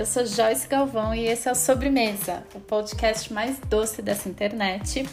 [0.00, 5.06] eu sou Joyce Galvão e esse é o Sobremesa, o podcast mais doce dessa internet.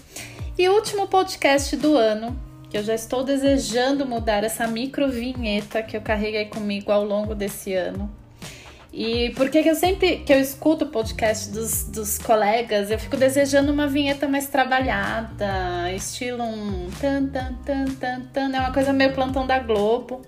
[0.57, 2.39] E o último podcast do ano,
[2.69, 7.35] que eu já estou desejando mudar essa micro vinheta que eu carreguei comigo ao longo
[7.35, 8.09] desse ano.
[8.93, 13.17] E porque que eu sempre que eu escuto o podcast dos, dos colegas, eu fico
[13.17, 18.93] desejando uma vinheta mais trabalhada, estilo um tan tan tan tan tan, é uma coisa
[18.93, 20.21] meio plantão da Globo.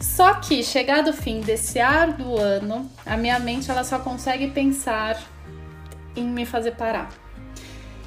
[0.00, 1.78] Só que, chegado o fim desse
[2.16, 5.22] do ano, a minha mente ela só consegue pensar
[6.16, 7.10] em me fazer parar.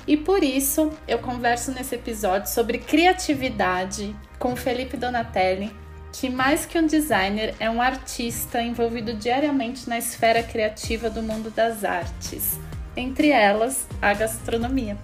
[0.08, 5.72] E por isso eu converso nesse episódio sobre criatividade com Felipe Donatelli,
[6.12, 11.50] que mais que um designer é um artista envolvido diariamente na esfera criativa do mundo
[11.50, 12.60] das artes,
[12.98, 14.98] entre elas a gastronomia.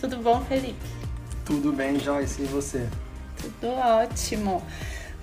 [0.00, 0.86] Tudo bom, Felipe?
[1.44, 2.88] Tudo bem, Joyce, e você?
[3.36, 4.62] Tudo ótimo.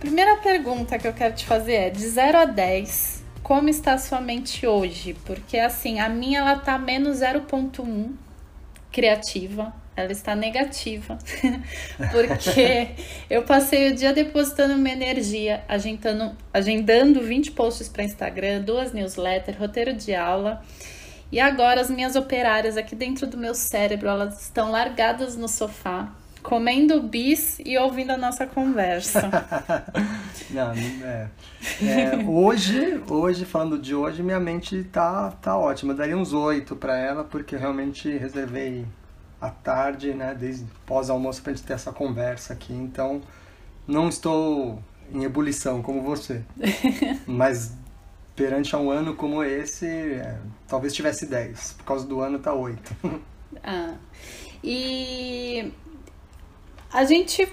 [0.03, 3.97] Primeira pergunta que eu quero te fazer é: de 0 a 10, como está a
[3.97, 5.13] sua mente hoje?
[5.25, 8.11] Porque assim, a minha ela tá menos 0.1
[8.91, 11.17] criativa, ela está negativa.
[12.11, 12.89] Porque
[13.29, 19.57] eu passei o dia depositando minha energia, agendando, agendando 20 posts para Instagram, duas newsletters,
[19.57, 20.61] roteiro de aula.
[21.31, 26.13] E agora as minhas operárias aqui dentro do meu cérebro, elas estão largadas no sofá,
[26.43, 29.29] comendo bis e ouvindo a nossa conversa.
[30.51, 31.29] Não, é,
[31.81, 35.93] é, hoje, hoje, falando de hoje, minha mente tá, tá ótima.
[35.93, 38.85] Eu daria uns oito para ela, porque realmente reservei
[39.41, 42.73] a tarde, né, desde pós-almoço, pra gente ter essa conversa aqui.
[42.73, 43.21] Então,
[43.87, 46.43] não estou em ebulição como você.
[47.25, 47.73] Mas
[48.35, 51.73] perante a um ano como esse, é, talvez tivesse 10.
[51.77, 52.95] Por causa do ano tá 8.
[53.63, 53.95] ah.
[54.63, 55.73] E
[56.93, 57.51] a gente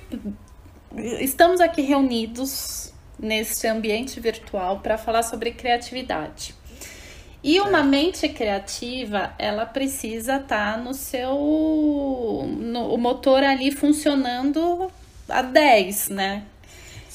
[1.20, 6.54] estamos aqui reunidos nesse ambiente virtual para falar sobre criatividade.
[7.42, 11.34] E uma mente criativa, ela precisa estar tá no seu
[12.46, 14.92] no, o motor ali funcionando
[15.26, 16.44] a 10, né?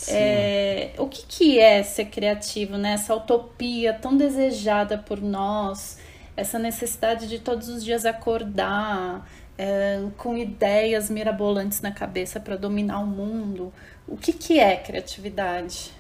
[0.07, 2.93] É, o que, que é ser criativo, né?
[2.93, 5.99] Essa utopia tão desejada por nós,
[6.35, 12.99] essa necessidade de todos os dias acordar, é, com ideias mirabolantes na cabeça para dominar
[12.99, 13.71] o mundo.
[14.07, 15.93] O que, que é criatividade?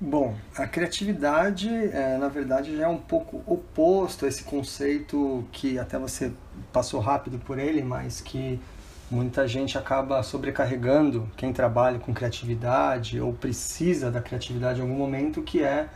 [0.00, 5.78] Bom, a criatividade, é, na verdade, já é um pouco oposto a esse conceito que
[5.78, 6.32] até você
[6.72, 8.60] passou rápido por ele, mas que
[9.08, 15.40] muita gente acaba sobrecarregando quem trabalha com criatividade ou precisa da criatividade em algum momento,
[15.40, 15.88] que é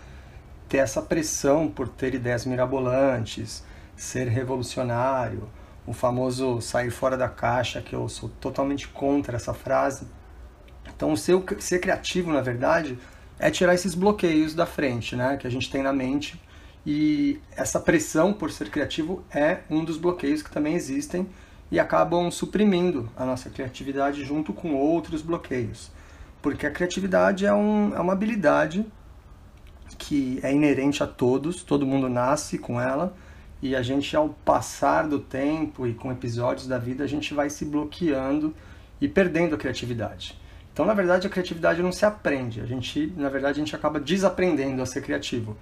[0.69, 3.65] ter essa pressão por ter ideias mirabolantes,
[3.97, 5.49] ser revolucionário,
[5.87, 10.07] o famoso sair fora da caixa, que eu sou totalmente contra essa frase.
[10.95, 12.99] Então, ser, ser criativo, na verdade,
[13.39, 16.41] é tirar esses bloqueios da frente, né, que a gente tem na mente.
[16.85, 21.29] E essa pressão por ser criativo é um dos bloqueios que também existem
[21.71, 25.91] e acabam suprimindo a nossa criatividade junto com outros bloqueios.
[26.41, 28.87] Porque a criatividade é, um, é uma habilidade
[29.99, 33.17] que é inerente a todos, todo mundo nasce com ela,
[33.63, 37.49] e a gente ao passar do tempo e com episódios da vida a gente vai
[37.49, 38.55] se bloqueando
[39.01, 40.39] e perdendo a criatividade.
[40.73, 42.61] Então, na verdade, a criatividade não se aprende.
[42.61, 45.57] A gente, na verdade, a gente acaba desaprendendo a ser criativo.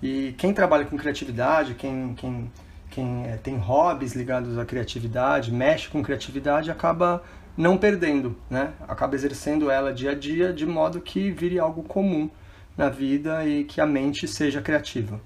[0.00, 2.50] E quem trabalha com criatividade, quem, quem,
[2.88, 7.22] quem é, tem hobbies ligados à criatividade, mexe com criatividade, acaba
[7.56, 8.72] não perdendo, né?
[8.86, 12.30] Acaba exercendo ela dia a dia de modo que vire algo comum
[12.76, 15.20] na vida e que a mente seja criativa.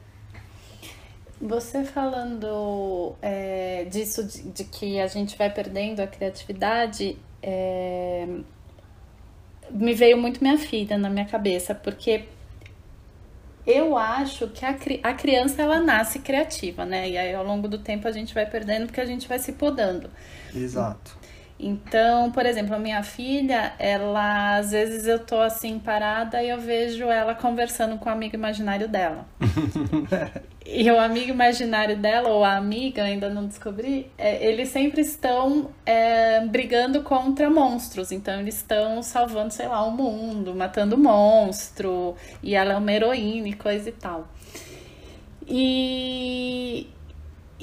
[1.41, 8.27] Você falando é, disso, de, de, que a gente vai perdendo a criatividade, é,
[9.71, 12.25] me veio muito minha filha na minha cabeça, porque
[13.67, 17.09] eu acho que a, a criança ela nasce criativa, né?
[17.09, 19.53] E aí ao longo do tempo a gente vai perdendo porque a gente vai se
[19.53, 20.11] podando.
[20.55, 21.16] Exato.
[21.59, 26.60] Então, por exemplo, a minha filha, ela às vezes eu tô assim parada e eu
[26.60, 29.24] vejo ela conversando com o amigo imaginário dela.
[30.66, 35.71] e o amigo imaginário dela, ou a amiga, ainda não descobri, é, eles sempre estão
[35.86, 38.10] é, brigando contra monstros.
[38.10, 43.48] Então, eles estão salvando, sei lá, o mundo, matando monstro, e ela é uma heroína
[43.48, 44.28] e coisa e tal.
[45.47, 46.89] E,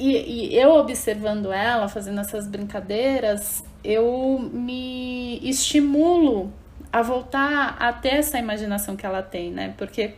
[0.01, 6.51] e, e, eu observando ela fazendo essas brincadeiras, eu me estimulo
[6.91, 9.73] a voltar a ter essa imaginação que ela tem, né?
[9.77, 10.15] Porque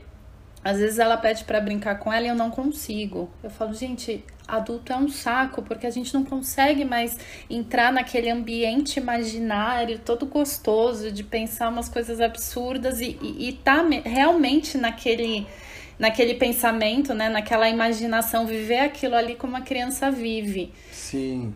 [0.63, 3.29] às vezes ela pede para brincar com ela e eu não consigo.
[3.43, 7.17] Eu falo, gente, adulto é um saco, porque a gente não consegue mais
[7.49, 13.83] entrar naquele ambiente imaginário todo gostoso de pensar umas coisas absurdas e, e, e tá
[14.05, 15.45] realmente naquele
[15.97, 17.29] naquele pensamento, né?
[17.29, 20.73] Naquela imaginação, viver aquilo ali como a criança vive.
[20.91, 21.53] Sim.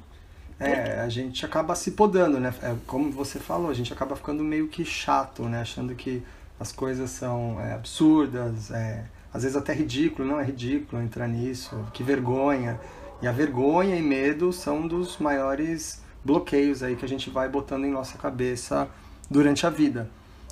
[0.60, 2.54] É, a gente acaba se podando, né?
[2.64, 5.62] É, como você falou, a gente acaba ficando meio que chato, né?
[5.62, 6.24] Achando que
[6.60, 11.86] as coisas são é, absurdas, é, às vezes até ridículo, não é ridículo entrar nisso,
[11.94, 12.80] que vergonha.
[13.22, 17.86] E a vergonha e medo são dos maiores bloqueios aí que a gente vai botando
[17.86, 18.88] em nossa cabeça
[19.30, 20.10] durante a vida.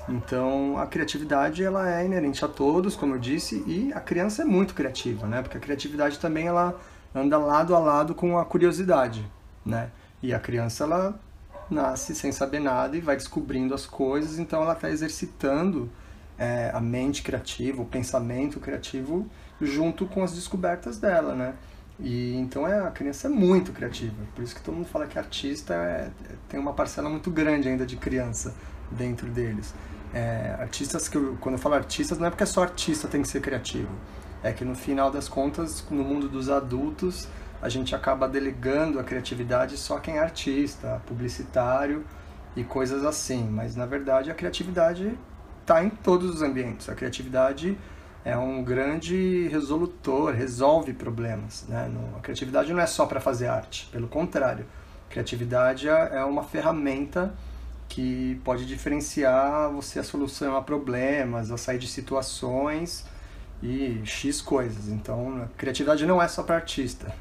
[0.08, 4.46] Então, a criatividade ela é inerente a todos, como eu disse, e a criança é
[4.46, 5.42] muito criativa, né?
[5.42, 6.80] Porque a criatividade também ela
[7.14, 9.26] anda lado a lado com a curiosidade,
[9.66, 9.90] né?
[10.22, 11.20] E a criança ela
[11.70, 15.90] nasce sem saber nada e vai descobrindo as coisas, então ela está exercitando
[16.38, 19.26] é, a mente criativa, o pensamento criativo
[19.60, 21.54] junto com as descobertas dela, né?
[22.00, 25.18] E então é, a criança é muito criativa, por isso que todo mundo fala que
[25.18, 26.10] artista é,
[26.50, 28.54] tem uma parcela muito grande ainda de criança
[28.92, 29.74] dentro deles.
[30.16, 33.28] É, artistas que eu, quando eu falo artistas não é porque só artista tem que
[33.28, 33.90] ser criativo,
[34.42, 37.28] é que no final das contas no mundo dos adultos
[37.62, 42.06] a gente acaba delegando a criatividade só quem é artista, publicitário
[42.56, 45.18] e coisas assim, mas na verdade a criatividade
[45.60, 46.88] está em todos os ambientes.
[46.88, 47.78] A criatividade
[48.24, 51.66] é um grande resolutor, resolve problemas.
[51.68, 51.92] Né?
[52.16, 54.66] A criatividade não é só para fazer arte, pelo contrário.
[55.10, 57.34] Criatividade é, é uma ferramenta
[57.88, 63.06] que pode diferenciar você a solucionar problemas, a sair de situações
[63.62, 64.90] e X coisas.
[64.90, 67.14] Então, a criatividade não é só para artista.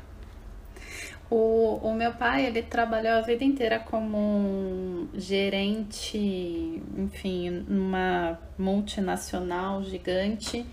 [1.30, 9.82] O, o meu pai, ele trabalhou a vida inteira como um gerente, enfim, numa multinacional
[9.82, 10.66] gigante.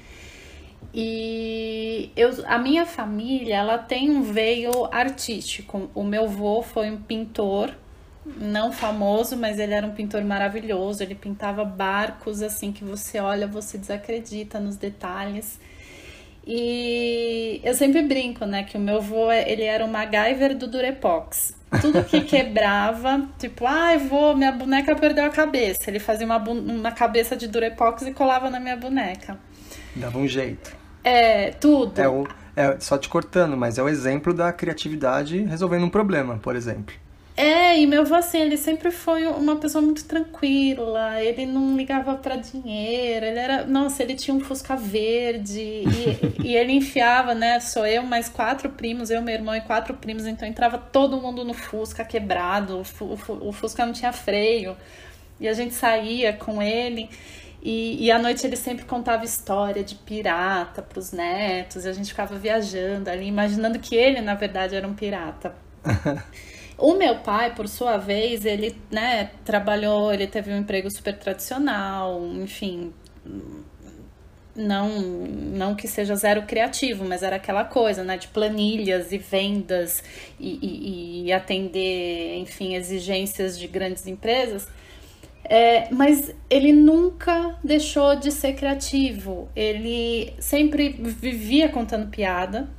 [0.93, 5.89] E eu, a minha família, ela tem um veio artístico.
[5.95, 7.73] O meu avô foi um pintor,
[8.25, 11.01] não famoso, mas ele era um pintor maravilhoso.
[11.01, 15.59] Ele pintava barcos assim que você olha, você desacredita nos detalhes.
[16.45, 21.55] E eu sempre brinco, né, que o meu avô, ele era o MacGyver do Durepox.
[21.79, 25.89] Tudo que quebrava, tipo, ai, ah, vou, minha boneca perdeu a cabeça.
[25.89, 29.37] Ele fazia uma, uma cabeça de Durepox e colava na minha boneca.
[29.95, 30.75] Dava um jeito.
[31.03, 31.99] É, tudo.
[31.99, 36.37] É, o, é só te cortando, mas é o exemplo da criatividade resolvendo um problema,
[36.37, 36.95] por exemplo.
[37.35, 42.15] É, e meu avô, assim, ele sempre foi uma pessoa muito tranquila, ele não ligava
[42.15, 43.65] para dinheiro, ele era.
[43.65, 47.59] Nossa, ele tinha um Fusca verde e, e ele enfiava, né?
[47.59, 51.45] Sou eu mais quatro primos, eu, meu irmão e quatro primos, então entrava todo mundo
[51.45, 54.75] no Fusca quebrado, o, o, o Fusca não tinha freio,
[55.39, 57.09] e a gente saía com ele.
[57.63, 61.93] E, e à noite ele sempre contava história de pirata para os netos, e a
[61.93, 65.55] gente ficava viajando ali, imaginando que ele, na verdade, era um pirata.
[66.77, 72.25] O meu pai, por sua vez, ele, né, trabalhou, ele teve um emprego super tradicional,
[72.35, 72.91] enfim,
[74.55, 80.03] não não que seja zero criativo, mas era aquela coisa, né, de planilhas e vendas
[80.39, 84.67] e, e, e atender, enfim, exigências de grandes empresas.
[85.43, 89.49] É, mas ele nunca deixou de ser criativo.
[89.55, 92.69] Ele sempre vivia contando piada,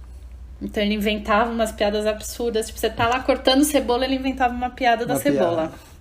[0.62, 2.66] então ele inventava umas piadas absurdas.
[2.66, 5.68] Tipo, você tá lá cortando cebola, ele inventava uma piada da uma cebola.
[5.68, 5.92] Piada.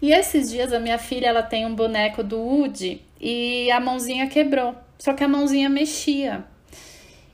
[0.00, 4.28] E esses dias a minha filha, ela tem um boneco do Woody e a mãozinha
[4.28, 4.74] quebrou.
[4.96, 6.44] Só que a mãozinha mexia.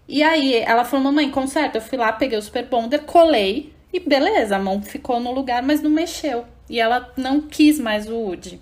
[0.08, 1.78] E aí ela falou: "Mamãe, conserta".
[1.78, 5.62] Eu fui lá, peguei o Super Bonder, colei e beleza, a mão ficou no lugar,
[5.62, 6.44] mas não mexeu.
[6.68, 8.60] E ela não quis mais o Woody.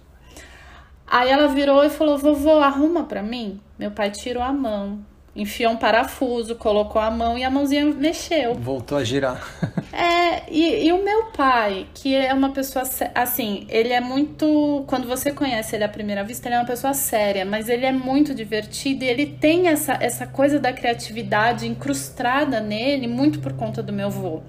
[1.07, 3.61] Aí ela virou e falou: "Vovô, arruma para mim".
[3.79, 8.55] Meu pai tirou a mão enfiou um parafuso, colocou a mão e a mãozinha mexeu.
[8.55, 9.43] Voltou a girar.
[9.93, 14.85] é, e, e, o meu pai, que é uma pessoa assim, ele é muito.
[14.87, 17.93] Quando você conhece ele à primeira vista, ele é uma pessoa séria, mas ele é
[17.93, 23.83] muito divertido e ele tem essa, essa coisa da criatividade incrustada nele, muito por conta
[23.83, 24.43] do meu avô.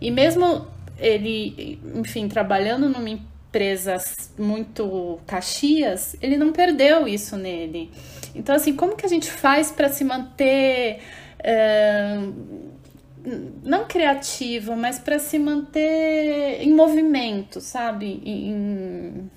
[0.00, 0.66] E mesmo
[0.98, 3.96] ele, enfim, trabalhando numa empresa
[4.38, 7.90] muito caxias, ele não perdeu isso nele.
[8.34, 11.00] Então, assim, como que a gente faz para se manter.
[11.38, 12.18] É,
[13.62, 18.20] não criativo, mas para se manter em movimento, sabe?
[18.24, 19.30] Em,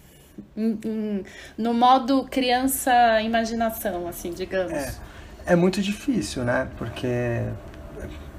[0.57, 1.23] em, em,
[1.57, 4.73] no modo criança imaginação, assim, digamos.
[4.73, 4.95] É,
[5.45, 6.67] é muito difícil, né?
[6.77, 7.43] Porque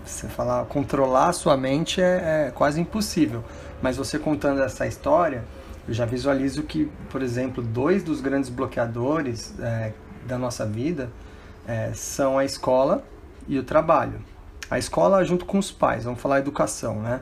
[0.05, 3.45] você falar controlar a sua mente é, é quase impossível.
[3.83, 5.45] Mas você contando essa história,
[5.87, 9.93] eu já visualizo que, por exemplo, dois dos grandes bloqueadores é,
[10.27, 11.11] da nossa vida
[11.67, 13.05] é, são a escola
[13.49, 14.21] e o trabalho.
[14.71, 17.21] A escola junto com os pais, vamos falar educação, né?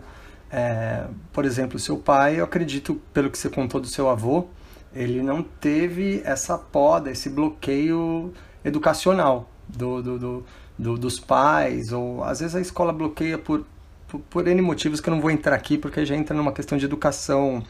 [0.50, 4.46] É, por exemplo, seu pai, eu acredito, pelo que você contou do seu avô,
[4.94, 8.32] ele não teve essa poda, esse bloqueio
[8.64, 10.44] educacional, do, do, do,
[10.78, 13.66] do, dos pais, ou às vezes a escola bloqueia por,
[14.06, 16.78] por, por N motivos que eu não vou entrar aqui, porque já entra numa questão
[16.78, 17.62] de educação,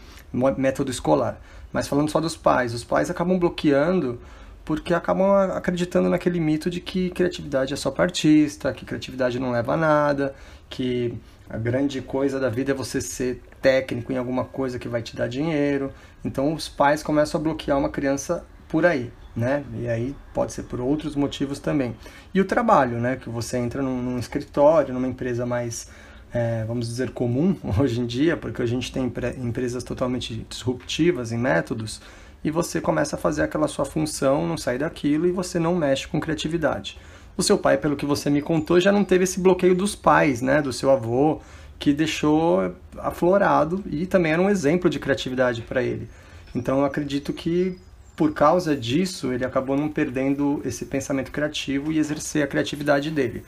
[0.57, 1.41] método escolar.
[1.73, 4.21] Mas falando só dos pais, os pais acabam bloqueando
[4.65, 9.51] porque acabam acreditando naquele mito de que criatividade é só para artista, que criatividade não
[9.51, 10.35] leva a nada,
[10.71, 11.15] que
[11.49, 15.15] a grande coisa da vida é você ser técnico em alguma coisa que vai te
[15.15, 15.93] dar dinheiro.
[16.25, 19.63] Então os pais começam a bloquear uma criança por aí, né?
[19.75, 21.95] E aí pode ser por outros motivos também.
[22.33, 23.17] E o trabalho, né?
[23.17, 25.91] Que você entra num, num escritório, numa empresa mais,
[26.33, 31.39] é, vamos dizer, comum hoje em dia, porque a gente tem empresas totalmente disruptivas em
[31.39, 32.01] métodos
[32.45, 36.07] e você começa a fazer aquela sua função, não sai daquilo e você não mexe
[36.07, 36.99] com criatividade.
[37.37, 40.43] O seu pai, pelo que você me contou, já não teve esse bloqueio dos pais,
[40.43, 41.41] né, do seu avô,
[41.79, 46.09] que deixou aflorado e também era um exemplo de criatividade para ele.
[46.55, 47.77] Então eu acredito que
[48.15, 53.43] por causa disso ele acabou não perdendo esse pensamento criativo e exercer a criatividade dele.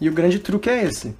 [0.00, 1.16] E o grande truque é esse.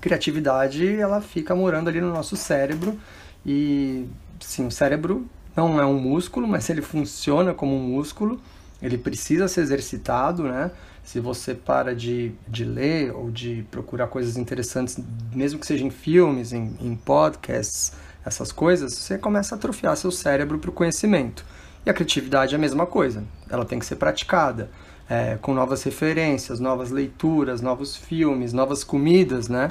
[0.00, 2.98] Criatividade, ela fica morando ali no nosso cérebro
[3.44, 4.06] e
[4.40, 8.40] sim, o cérebro não é um músculo, mas ele funciona como um músculo,
[8.82, 10.70] ele precisa ser exercitado, né?
[11.02, 14.98] Se você para de, de ler ou de procurar coisas interessantes,
[15.32, 17.92] mesmo que seja em filmes, em, em podcasts,
[18.24, 21.44] essas coisas, você começa a atrofiar seu cérebro para o conhecimento.
[21.84, 24.70] E a criatividade é a mesma coisa, ela tem que ser praticada.
[25.06, 29.68] É, com novas referências, novas leituras, novos filmes, novas comidas, né?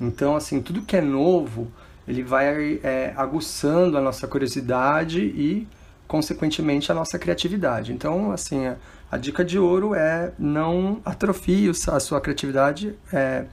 [0.00, 1.66] Então, assim, tudo que é novo,
[2.08, 5.68] ele vai é, aguçando a nossa curiosidade e,
[6.06, 7.92] consequentemente, a nossa criatividade.
[7.92, 8.76] Então, assim, a,
[9.12, 13.44] a dica de ouro é não atrofie a sua criatividade é,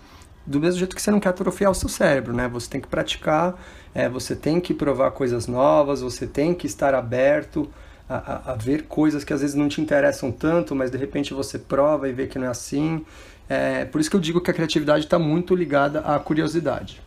[0.46, 2.48] do mesmo jeito que você não quer atrofiar o seu cérebro, né?
[2.48, 3.60] Você tem que praticar,
[3.94, 7.70] é, você tem que provar coisas novas, você tem que estar aberto
[8.08, 11.34] a, a, a, ver coisas que às vezes não te interessam tanto, mas de repente
[11.34, 13.04] você prova e vê que não é assim.
[13.50, 17.02] É, por isso que eu digo que a criatividade está muito ligada à curiosidade.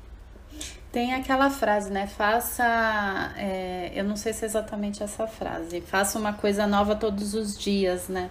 [0.98, 2.08] Tem aquela frase, né?
[2.08, 3.32] Faça.
[3.36, 5.80] É, eu não sei se é exatamente essa frase.
[5.80, 8.28] Faça uma coisa nova todos os dias, né?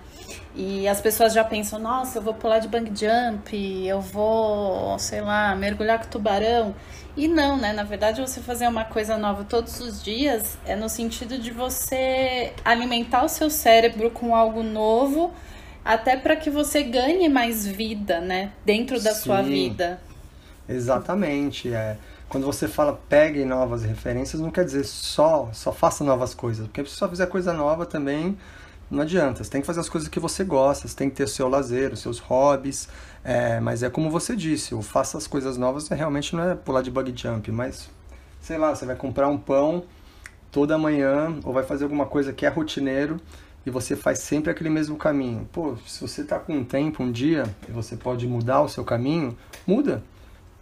[0.54, 3.56] E as pessoas já pensam: nossa, eu vou pular de bang jump,
[3.88, 6.76] eu vou, sei lá, mergulhar com tubarão.
[7.16, 7.72] E não, né?
[7.72, 12.52] Na verdade, você fazer uma coisa nova todos os dias é no sentido de você
[12.66, 15.34] alimentar o seu cérebro com algo novo,
[15.86, 18.52] até para que você ganhe mais vida, né?
[18.66, 20.02] Dentro da Sim, sua vida.
[20.68, 21.74] Exatamente.
[21.74, 21.96] É
[22.30, 26.68] quando você fala pegue novas referências, não quer dizer só, só faça novas coisas.
[26.68, 28.38] Porque se só fizer coisa nova também,
[28.90, 29.44] não adianta.
[29.44, 31.48] Você tem que fazer as coisas que você gosta, você tem que ter o seu
[31.48, 32.88] lazer, os seus hobbies.
[33.24, 36.82] É, mas é como você disse, o faça as coisas novas realmente não é pular
[36.82, 37.90] de bug jump, mas
[38.42, 39.84] sei lá, você vai comprar um pão
[40.52, 43.20] toda manhã ou vai fazer alguma coisa que é rotineiro
[43.66, 45.48] e você faz sempre aquele mesmo caminho.
[45.52, 48.86] Pô, se você está com um tempo, um dia, e você pode mudar o seu
[48.86, 50.02] caminho, muda.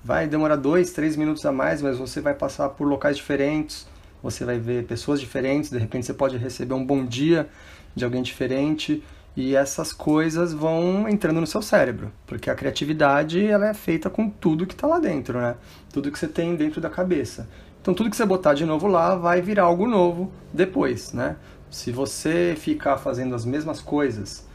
[0.06, 3.88] Vai demorar dois, três minutos a mais, mas você vai passar por locais diferentes,
[4.22, 7.50] você vai ver pessoas diferentes, de repente você pode receber um bom dia
[7.96, 9.04] de alguém diferente
[9.36, 14.30] e essas coisas vão entrando no seu cérebro, porque a criatividade ela é feita com
[14.30, 15.56] tudo que está lá dentro, né?
[15.92, 17.50] Tudo que você tem dentro da cabeça.
[17.82, 21.36] Então tudo que você botar de novo lá vai virar algo novo depois, né?
[21.72, 24.46] Se você ficar fazendo as mesmas coisas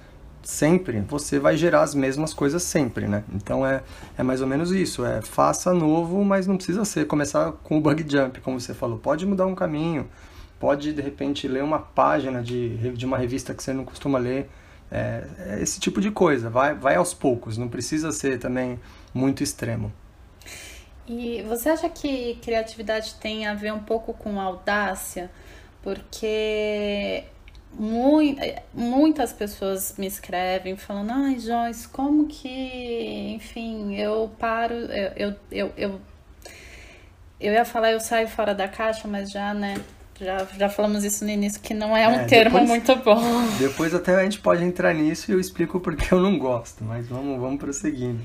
[0.42, 3.24] sempre, você vai gerar as mesmas coisas sempre, né?
[3.32, 3.82] Então é,
[4.16, 7.80] é mais ou menos isso, é faça novo, mas não precisa ser começar com o
[7.80, 8.98] bug jump, como você falou.
[8.98, 10.08] Pode mudar um caminho,
[10.58, 14.48] pode de repente ler uma página de, de uma revista que você não costuma ler.
[14.90, 18.80] É, é esse tipo de coisa, vai, vai aos poucos, não precisa ser também
[19.14, 19.92] muito extremo.
[21.06, 25.30] E você acha que criatividade tem a ver um pouco com audácia?
[25.82, 27.24] Porque
[28.74, 36.00] muitas pessoas me escrevem falando, ai Joyce, como que, enfim, eu paro, eu, eu, eu,
[37.40, 39.76] eu, ia falar eu saio fora da caixa, mas já, né,
[40.20, 43.22] já, já falamos isso no início, que não é um é, termo muito bom.
[43.58, 47.08] Depois até a gente pode entrar nisso e eu explico porque eu não gosto, mas
[47.08, 48.20] vamos, vamos prosseguindo.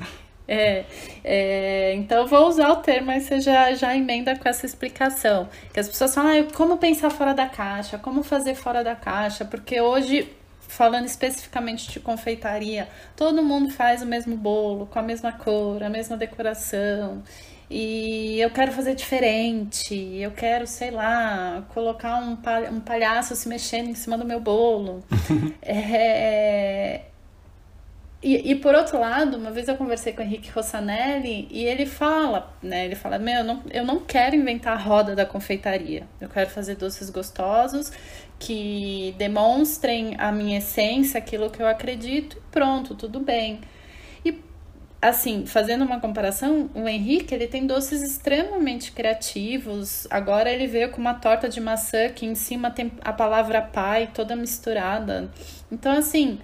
[0.48, 0.86] É,
[1.24, 5.50] é, então eu vou usar o termo, mas você já, já emenda com essa explicação.
[5.74, 9.46] Que as pessoas falam, ah, como pensar fora da caixa, como fazer fora da caixa,
[9.46, 15.32] porque hoje, falando especificamente de confeitaria, todo mundo faz o mesmo bolo, com a mesma
[15.32, 17.24] cor, a mesma decoração.
[17.70, 22.38] E eu quero fazer diferente, eu quero, sei lá, colocar um,
[22.72, 25.04] um palhaço se mexendo em cima do meu bolo.
[25.64, 27.02] é,
[28.28, 31.86] e, e, por outro lado, uma vez eu conversei com o Henrique Rossanelli e ele
[31.86, 32.86] fala, né?
[32.86, 36.08] Ele fala, meu, eu não, eu não quero inventar a roda da confeitaria.
[36.20, 37.92] Eu quero fazer doces gostosos
[38.40, 43.62] que demonstrem a minha essência, aquilo que eu acredito, e pronto, tudo bem.
[44.26, 44.42] E
[45.00, 50.08] assim, fazendo uma comparação, o Henrique, ele tem doces extremamente criativos.
[50.10, 54.10] Agora ele veio com uma torta de maçã que em cima tem a palavra pai
[54.12, 55.30] toda misturada.
[55.72, 56.40] Então, assim,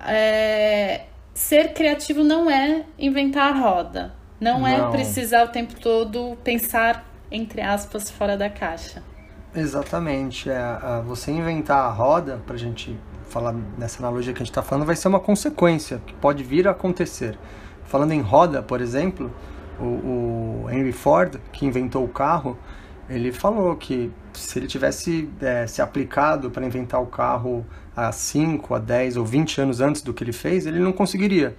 [0.00, 1.02] é...
[1.34, 4.14] ser criativo não é inventar a roda.
[4.40, 9.02] Não, é não é precisar o tempo todo pensar, entre aspas, fora da caixa.
[9.54, 10.48] Exatamente.
[10.48, 10.62] É,
[11.04, 14.86] você inventar a roda, para a gente falar nessa analogia que a gente está falando,
[14.86, 17.38] vai ser uma consequência que pode vir a acontecer.
[17.84, 19.30] Falando em roda, por exemplo,
[19.78, 22.58] o, o Henry Ford, que inventou o carro,
[23.08, 27.66] ele falou que se ele tivesse é, se aplicado para inventar o carro
[27.96, 31.56] há 5, a 10 ou 20 anos antes do que ele fez, ele não conseguiria.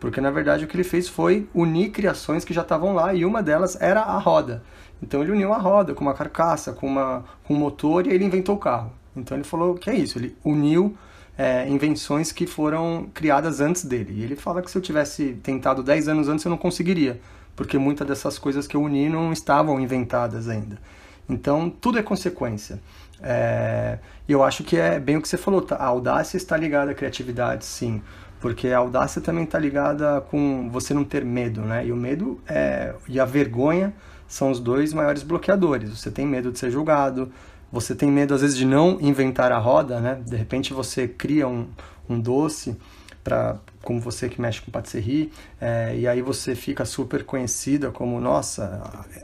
[0.00, 3.24] Porque na verdade o que ele fez foi unir criações que já estavam lá e
[3.24, 4.62] uma delas era a roda.
[5.02, 8.24] Então ele uniu a roda com uma carcaça, com, uma, com um motor e ele
[8.24, 8.92] inventou o carro.
[9.16, 10.96] Então ele falou que é isso, ele uniu
[11.38, 14.14] é, invenções que foram criadas antes dele.
[14.14, 17.20] E ele fala que se eu tivesse tentado 10 anos antes eu não conseguiria,
[17.54, 20.78] porque muitas dessas coisas que eu uni não estavam inventadas ainda.
[21.28, 22.80] Então tudo é consequência.
[23.24, 25.76] É, eu acho que é bem o que você falou, tá?
[25.76, 28.02] a audácia está ligada à criatividade, sim.
[28.38, 31.86] Porque a audácia também está ligada com você não ter medo, né?
[31.86, 33.94] E o medo é, e a vergonha
[34.28, 35.88] são os dois maiores bloqueadores.
[35.98, 37.32] Você tem medo de ser julgado,
[37.72, 40.20] você tem medo às vezes de não inventar a roda, né?
[40.26, 41.66] De repente você cria um,
[42.06, 42.76] um doce
[43.22, 48.20] para como você que mexe com patisserie, é, e aí você fica super conhecida como,
[48.20, 48.82] nossa,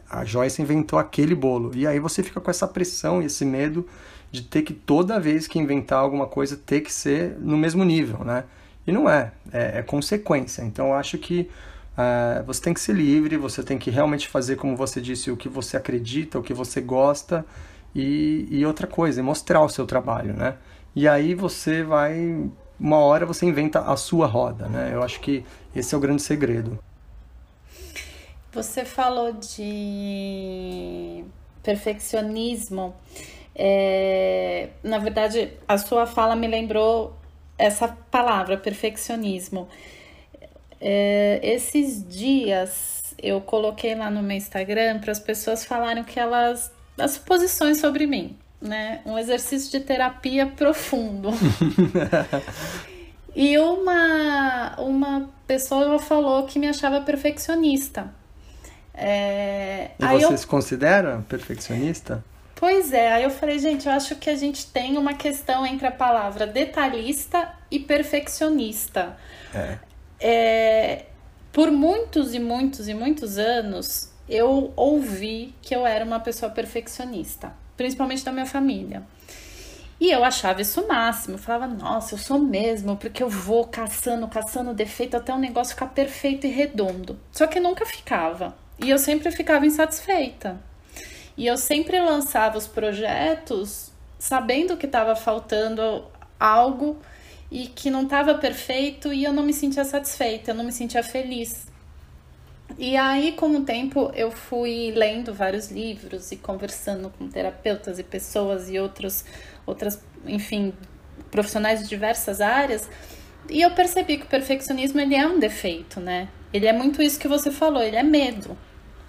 [0.08, 1.72] a Joyce inventou aquele bolo.
[1.74, 3.86] E aí você fica com essa pressão e esse medo
[4.30, 8.24] de ter que toda vez que inventar alguma coisa ter que ser no mesmo nível,
[8.24, 8.44] né?
[8.86, 10.62] E não é, é, é consequência.
[10.62, 11.48] Então acho que
[11.90, 15.36] Uh, você tem que ser livre, você tem que realmente fazer, como você disse, o
[15.36, 17.44] que você acredita, o que você gosta
[17.94, 20.54] e, e outra coisa, mostrar o seu trabalho, né?
[20.94, 22.48] E aí você vai,
[22.80, 24.90] uma hora você inventa a sua roda, né?
[24.92, 25.44] Eu acho que
[25.76, 26.78] esse é o grande segredo.
[28.52, 31.24] Você falou de
[31.62, 32.94] perfeccionismo.
[33.54, 37.14] É, na verdade, a sua fala me lembrou
[37.58, 39.68] essa palavra, perfeccionismo.
[40.80, 46.72] É, esses dias eu coloquei lá no meu Instagram para as pessoas falarem que elas.
[46.98, 49.00] as suposições sobre mim, né?
[49.04, 51.30] Um exercício de terapia profundo.
[53.34, 58.12] e uma, uma pessoa falou que me achava perfeccionista.
[58.94, 60.36] É, e você eu...
[60.36, 62.24] se considera perfeccionista?
[62.54, 65.86] Pois é, aí eu falei, gente, eu acho que a gente tem uma questão entre
[65.86, 69.16] a palavra detalhista e perfeccionista.
[69.54, 69.78] É
[70.20, 71.06] é,
[71.50, 77.52] por muitos e muitos e muitos anos, eu ouvi que eu era uma pessoa perfeccionista,
[77.80, 79.02] principalmente da minha família.
[79.98, 81.36] E eu achava isso o máximo.
[81.36, 85.72] Eu falava, nossa, eu sou mesmo, porque eu vou caçando, caçando defeito até o negócio
[85.72, 87.18] ficar perfeito e redondo.
[87.32, 88.54] Só que nunca ficava.
[88.78, 90.60] E eu sempre ficava insatisfeita.
[91.38, 96.04] E eu sempre lançava os projetos sabendo que estava faltando
[96.38, 96.98] algo
[97.50, 101.02] e que não estava perfeito e eu não me sentia satisfeita, eu não me sentia
[101.02, 101.66] feliz.
[102.78, 108.02] E aí, com o tempo, eu fui lendo vários livros e conversando com terapeutas e
[108.02, 109.24] pessoas e outros,
[109.66, 110.72] outras, enfim,
[111.30, 112.88] profissionais de diversas áreas,
[113.48, 116.28] e eu percebi que o perfeccionismo ele é um defeito, né?
[116.52, 118.56] Ele é muito isso que você falou, ele é medo.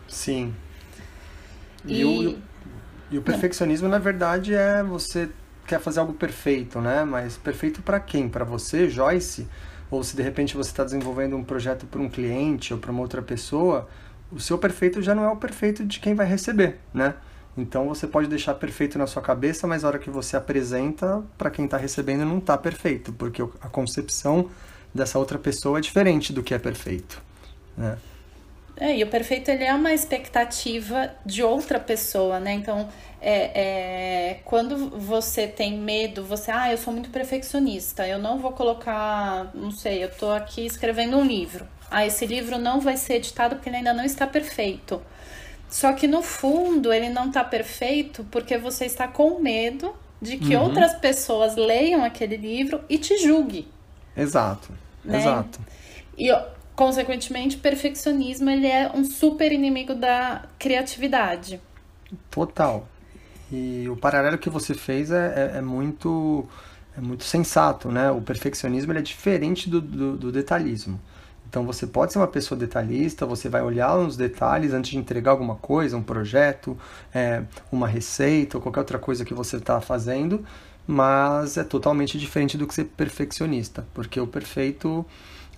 [0.08, 0.54] Sim.
[1.86, 2.38] E, e o,
[3.12, 5.30] e o perfeccionismo, na verdade, é você
[5.68, 7.04] quer fazer algo perfeito, né?
[7.04, 8.30] Mas perfeito para quem?
[8.30, 9.48] Para você, Joyce?
[9.92, 13.02] Ou se de repente você está desenvolvendo um projeto para um cliente ou para uma
[13.02, 13.88] outra pessoa,
[14.32, 17.14] o seu perfeito já não é o perfeito de quem vai receber, né?
[17.58, 21.52] Então você pode deixar perfeito na sua cabeça, mas a hora que você apresenta para
[21.52, 24.50] quem está recebendo não está perfeito, porque a concepção
[24.94, 27.22] dessa outra pessoa é diferente do que é perfeito,
[27.78, 27.98] né?
[28.78, 32.54] É, e o perfeito ele é uma expectativa de outra pessoa, né?
[32.54, 32.90] Então,
[33.22, 38.52] é, é, quando você tem medo, você, ah, eu sou muito perfeccionista, eu não vou
[38.52, 41.68] colocar, não sei, eu tô aqui escrevendo um livro.
[41.90, 45.02] Ah, esse livro não vai ser editado porque ele ainda não está perfeito.
[45.70, 50.56] Só que no fundo ele não está perfeito porque você está com medo de que
[50.56, 50.64] uhum.
[50.64, 53.68] outras pessoas leiam aquele livro e te julguem.
[54.18, 54.74] Exato.
[55.04, 55.20] Né?
[55.20, 55.60] Exato.
[56.18, 56.30] E
[56.76, 61.62] consequentemente, perfeccionismo ele é um super inimigo da criatividade.
[62.30, 62.88] Total.
[63.52, 66.48] E o paralelo que você fez é, é, é muito
[66.98, 68.12] é muito sensato, né?
[68.12, 71.00] O perfeccionismo é diferente do, do, do, detalhismo.
[71.50, 75.32] Então você pode ser uma pessoa detalhista, você vai olhar nos detalhes antes de entregar
[75.32, 76.78] alguma coisa, um projeto,
[77.14, 80.46] é, uma receita ou qualquer outra coisa que você está fazendo,
[80.88, 85.06] mas é totalmente diferente do que ser perfeccionista, porque o perfeito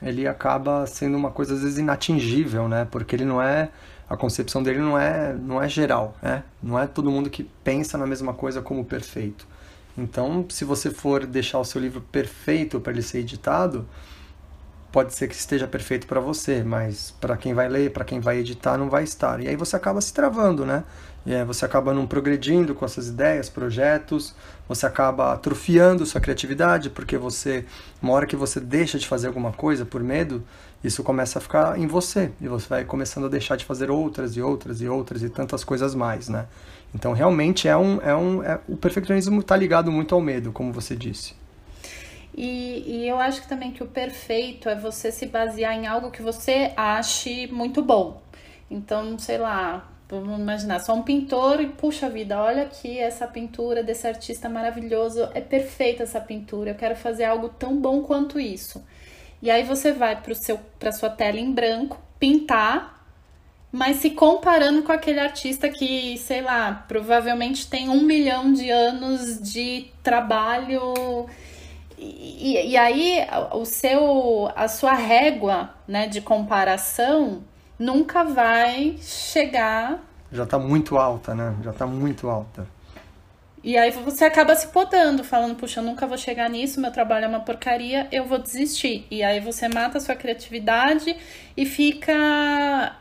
[0.02, 2.88] ele acaba sendo uma coisa às vezes inatingível, né?
[2.90, 3.70] Porque ele não é
[4.14, 6.44] a concepção dele não é não é geral, né?
[6.62, 9.48] Não é todo mundo que pensa na mesma coisa como perfeito.
[9.98, 13.88] Então, se você for deixar o seu livro perfeito para ele ser editado,
[14.92, 18.38] pode ser que esteja perfeito para você, mas para quem vai ler, para quem vai
[18.38, 19.40] editar, não vai estar.
[19.42, 20.84] E aí você acaba se travando, né?
[21.48, 24.36] Você acaba não progredindo com essas ideias, projetos,
[24.68, 27.66] você acaba atrofiando sua criatividade, porque você,
[28.02, 30.44] uma hora que você deixa de fazer alguma coisa por medo,
[30.84, 34.36] isso começa a ficar em você, e você vai começando a deixar de fazer outras
[34.36, 36.46] e outras e outras e tantas coisas mais, né?
[36.94, 40.72] Então realmente é um, é um é, o perfeccionismo está ligado muito ao medo, como
[40.72, 41.36] você disse.
[42.36, 46.12] E, e eu acho que também que o perfeito é você se basear em algo
[46.12, 48.22] que você ache muito bom.
[48.70, 53.82] Então, sei lá, Vamos imaginar, só um pintor e puxa vida, olha aqui essa pintura
[53.82, 58.84] desse artista maravilhoso, é perfeita essa pintura, eu quero fazer algo tão bom quanto isso.
[59.44, 60.18] E aí você vai
[60.80, 63.06] para sua tela em branco, pintar,
[63.70, 69.42] mas se comparando com aquele artista que, sei lá, provavelmente tem um milhão de anos
[69.42, 71.28] de trabalho.
[71.98, 73.18] E, e aí
[73.52, 77.44] o seu, a sua régua né, de comparação
[77.78, 80.00] nunca vai chegar.
[80.32, 81.54] Já está muito alta, né?
[81.62, 82.66] Já está muito alta.
[83.64, 87.24] E aí você acaba se podando, falando, puxa, eu nunca vou chegar nisso, meu trabalho
[87.24, 89.08] é uma porcaria, eu vou desistir.
[89.10, 91.16] E aí você mata a sua criatividade
[91.56, 92.14] e fica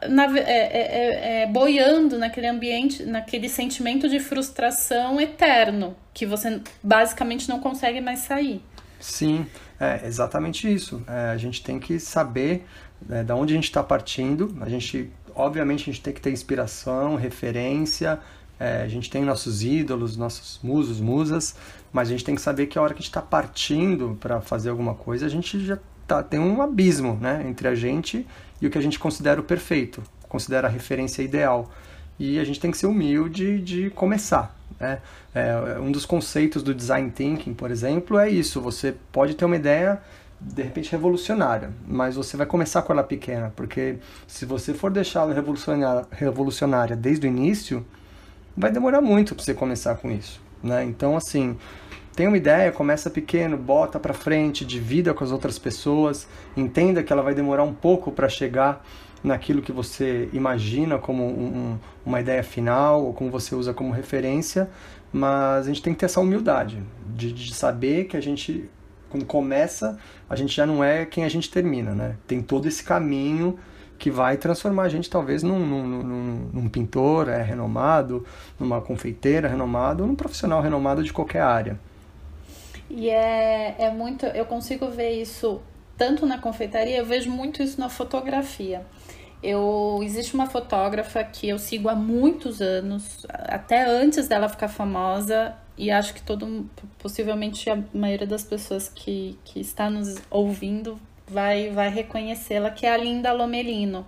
[0.09, 6.61] na, é, é, é, é, boiando naquele ambiente, naquele sentimento de frustração eterno, que você
[6.81, 8.62] basicamente não consegue mais sair.
[9.01, 9.44] Sim,
[9.81, 11.03] é exatamente isso.
[11.09, 12.64] É, a gente tem que saber
[13.05, 14.57] né, da onde a gente está partindo.
[14.61, 18.20] A gente, obviamente, a gente tem que ter inspiração, referência.
[18.62, 21.57] É, a gente tem nossos ídolos, nossos musos, musas,
[21.92, 24.40] mas a gente tem que saber que a hora que a gente está partindo para
[24.40, 28.25] fazer alguma coisa, a gente já tá, tem um abismo né, entre a gente
[28.61, 31.72] e o que a gente considera o perfeito, considera a referência ideal.
[32.20, 34.57] E a gente tem que ser humilde de começar.
[34.79, 35.01] Né?
[35.35, 38.61] É, um dos conceitos do design thinking, por exemplo, é isso.
[38.61, 40.01] Você pode ter uma ideia
[40.40, 43.96] de repente revolucionária, mas você vai começar com ela pequena, porque
[44.29, 47.85] se você for deixá-la revolucionária, revolucionária desde o início,
[48.56, 50.84] vai demorar muito para você começar com isso, né?
[50.84, 51.56] Então assim,
[52.14, 57.12] tem uma ideia, começa pequeno, bota para frente, divida com as outras pessoas, entenda que
[57.12, 58.84] ela vai demorar um pouco para chegar
[59.24, 63.92] naquilo que você imagina como um, um, uma ideia final ou como você usa como
[63.92, 64.68] referência,
[65.12, 66.82] mas a gente tem que ter essa humildade
[67.14, 68.68] de, de saber que a gente
[69.12, 72.16] quando começa, a gente já não é quem a gente termina, né?
[72.26, 73.58] Tem todo esse caminho
[74.02, 78.26] que vai transformar a gente talvez num, num, num, num pintor é, renomado,
[78.58, 81.78] numa confeiteira renomada, ou num profissional renomado de qualquer área.
[82.90, 84.26] E é, é muito.
[84.26, 85.62] Eu consigo ver isso
[85.96, 88.84] tanto na confeitaria, eu vejo muito isso na fotografia.
[89.40, 95.54] Eu existe uma fotógrafa que eu sigo há muitos anos, até antes dela ficar famosa,
[95.78, 100.98] e acho que todo possivelmente a maioria das pessoas que, que está nos ouvindo
[101.33, 104.07] vai vai reconhecê-la, que é a Linda Lomelino.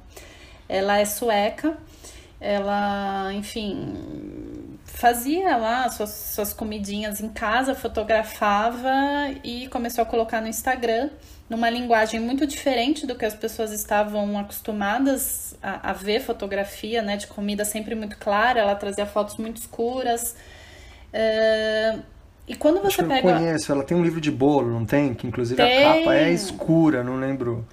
[0.69, 1.77] Ela é sueca,
[2.41, 8.91] ela, enfim, fazia lá suas, suas comidinhas em casa, fotografava
[9.43, 11.11] e começou a colocar no Instagram
[11.49, 17.17] numa linguagem muito diferente do que as pessoas estavam acostumadas a, a ver fotografia, né,
[17.19, 20.35] de comida sempre muito clara, ela trazia fotos muito escuras,
[21.15, 22.03] Uh,
[22.47, 23.29] e quando você Acho pega.
[23.29, 25.15] Eu conheço, ela tem um livro de bolo, não tem?
[25.15, 25.85] Que inclusive tem.
[25.85, 27.67] a capa é escura, não lembro.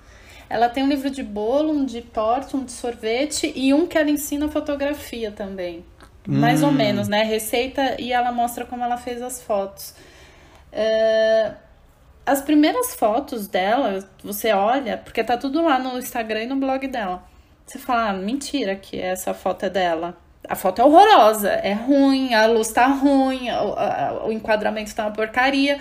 [0.49, 3.97] Ela tem um livro de bolo, um de torta, um de sorvete e um que
[3.97, 5.85] ela ensina fotografia também.
[6.27, 6.39] Hum.
[6.39, 6.73] Mais ou hum.
[6.73, 7.23] menos, né?
[7.23, 9.93] Receita e ela mostra como ela fez as fotos.
[10.71, 11.53] Uh,
[12.25, 16.87] as primeiras fotos dela, você olha, porque tá tudo lá no Instagram e no blog
[16.87, 17.23] dela.
[17.65, 22.33] Você fala, ah, mentira que essa foto é dela a foto é horrorosa, é ruim,
[22.33, 25.79] a luz tá ruim, o, o enquadramento tá uma porcaria.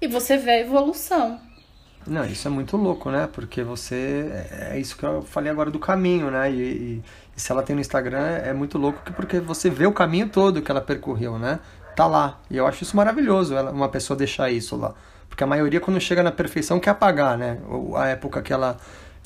[0.00, 1.40] E você vê a evolução.
[2.06, 3.28] Não, isso é muito louco, né?
[3.30, 4.30] Porque você.
[4.50, 6.50] É, é isso que eu falei agora do caminho, né?
[6.50, 7.02] E, e,
[7.36, 10.62] e, se ela tem no Instagram, é muito louco porque você vê o caminho todo
[10.62, 11.58] que ela percorreu, né?
[11.94, 12.38] Tá lá.
[12.50, 14.94] E eu acho isso maravilhoso, ela, uma pessoa deixar isso lá.
[15.28, 17.58] Porque a maioria, quando chega na perfeição, quer apagar, né?
[17.96, 18.78] A época que ela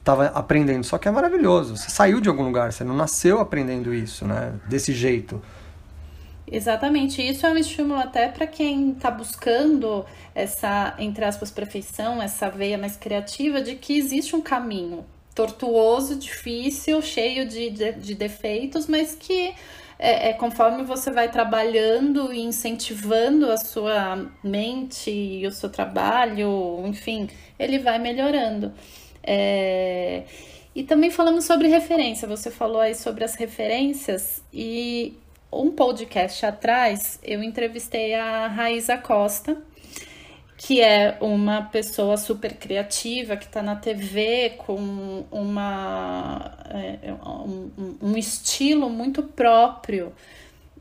[0.03, 0.85] estava aprendendo.
[0.85, 1.77] Só que é maravilhoso.
[1.77, 4.55] Você saiu de algum lugar, você não nasceu aprendendo isso, né?
[4.69, 5.41] Desse jeito.
[6.47, 7.27] Exatamente.
[7.27, 12.77] Isso é um estímulo até para quem está buscando essa, entre aspas, perfeição, essa veia
[12.77, 19.15] mais criativa, de que existe um caminho tortuoso, difícil, cheio de, de, de defeitos, mas
[19.15, 19.55] que
[19.99, 26.83] é, é, conforme você vai trabalhando e incentivando a sua mente e o seu trabalho,
[26.87, 28.73] enfim, ele vai melhorando.
[29.23, 30.25] É...
[30.75, 35.19] E também falamos sobre referência, você falou aí sobre as referências e
[35.53, 39.59] um podcast atrás eu entrevistei a Raíza Costa,
[40.57, 48.17] que é uma pessoa super criativa, que está na TV com uma, é, um, um,
[48.17, 50.13] estilo muito próprio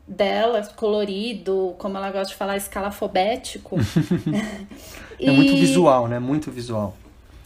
[0.08, 3.76] dela, colorido, como ela gosta de falar, escalafobético.
[5.20, 5.32] é e...
[5.32, 6.20] muito visual, né?
[6.20, 6.96] Muito visual.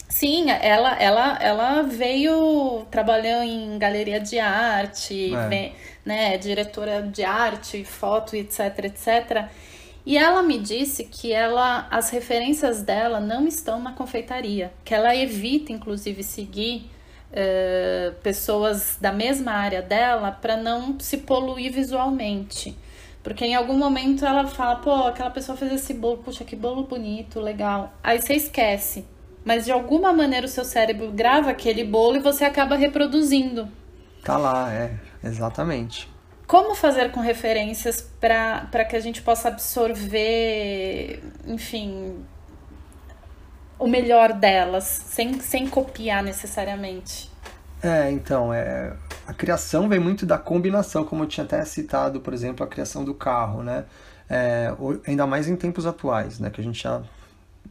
[0.08, 5.48] Sim, ela, ela, ela veio, trabalhou em galeria de arte, é.
[5.48, 9.48] vem, né, diretora de arte, foto, etc, etc.
[10.06, 15.14] E ela me disse que ela, as referências dela não estão na confeitaria, que ela
[15.14, 16.88] evita, inclusive, seguir
[17.32, 22.76] uh, pessoas da mesma área dela para não se poluir visualmente.
[23.20, 26.84] Porque em algum momento ela fala, pô, aquela pessoa fez esse bolo, puxa, que bolo
[26.84, 27.92] bonito, legal.
[28.00, 29.04] Aí você esquece.
[29.46, 33.68] Mas de alguma maneira o seu cérebro grava aquele bolo e você acaba reproduzindo.
[34.24, 36.10] Tá lá, é, exatamente.
[36.48, 42.24] Como fazer com referências para que a gente possa absorver, enfim,
[43.78, 47.30] o melhor delas, sem, sem copiar necessariamente?
[47.80, 48.94] É, então, é,
[49.28, 53.04] a criação vem muito da combinação, como eu tinha até citado, por exemplo, a criação
[53.04, 53.84] do carro, né?
[54.28, 54.74] É,
[55.06, 56.50] ainda mais em tempos atuais, né?
[56.50, 57.00] Que a gente já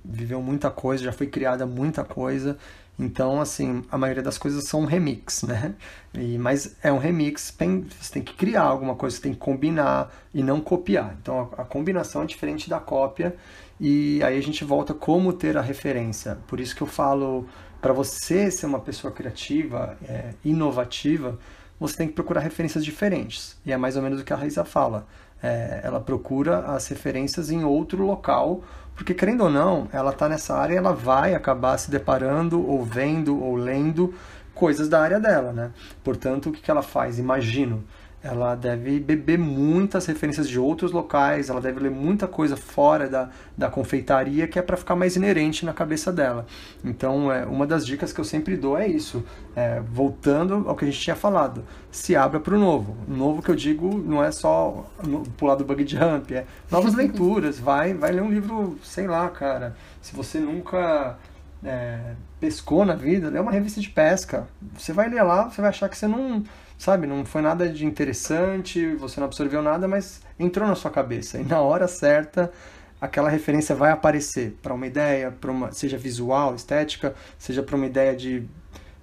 [0.09, 2.57] viveu muita coisa, já foi criada muita coisa
[2.97, 5.75] então, assim, a maioria das coisas são um remix, né?
[6.13, 9.39] E, mas é um remix, tem, você tem que criar alguma coisa, você tem que
[9.39, 11.15] combinar e não copiar.
[11.21, 13.35] Então, a, a combinação é diferente da cópia
[13.79, 16.37] e aí a gente volta como ter a referência.
[16.47, 17.45] Por isso que eu falo,
[17.81, 21.37] para você ser uma pessoa criativa, é, inovativa,
[21.77, 23.57] você tem que procurar referências diferentes.
[23.65, 25.05] E é mais ou menos o que a Raíssa fala.
[25.43, 28.63] É, ela procura as referências em outro local
[28.95, 32.83] porque, querendo ou não, ela está nessa área e ela vai acabar se deparando, ou
[32.83, 34.13] vendo, ou lendo
[34.53, 35.71] coisas da área dela, né?
[36.03, 37.19] Portanto, o que, que ela faz?
[37.19, 37.83] Imagino
[38.25, 43.29] ela deve beber muitas referências de outros locais, ela deve ler muita coisa fora da,
[43.55, 46.47] da confeitaria que é para ficar mais inerente na cabeça dela.
[46.83, 49.23] Então, é, uma das dicas que eu sempre dou é isso.
[49.55, 52.97] É, voltando ao que a gente tinha falado, se abra para o novo.
[53.07, 54.89] O novo que eu digo não é só
[55.37, 57.59] pular do bug jump, é novas leituras.
[57.59, 59.75] Vai, vai ler um livro, sei lá, cara.
[60.01, 61.15] Se você nunca
[61.63, 61.99] é,
[62.39, 64.47] pescou na vida, lê uma revista de pesca.
[64.75, 66.43] Você vai ler lá, você vai achar que você não
[66.77, 67.07] sabe?
[67.07, 71.39] Não foi nada de interessante, você não absorveu nada, mas entrou na sua cabeça.
[71.39, 72.51] E na hora certa,
[72.99, 77.85] aquela referência vai aparecer para uma ideia, para uma seja visual, estética, seja para uma
[77.85, 78.43] ideia de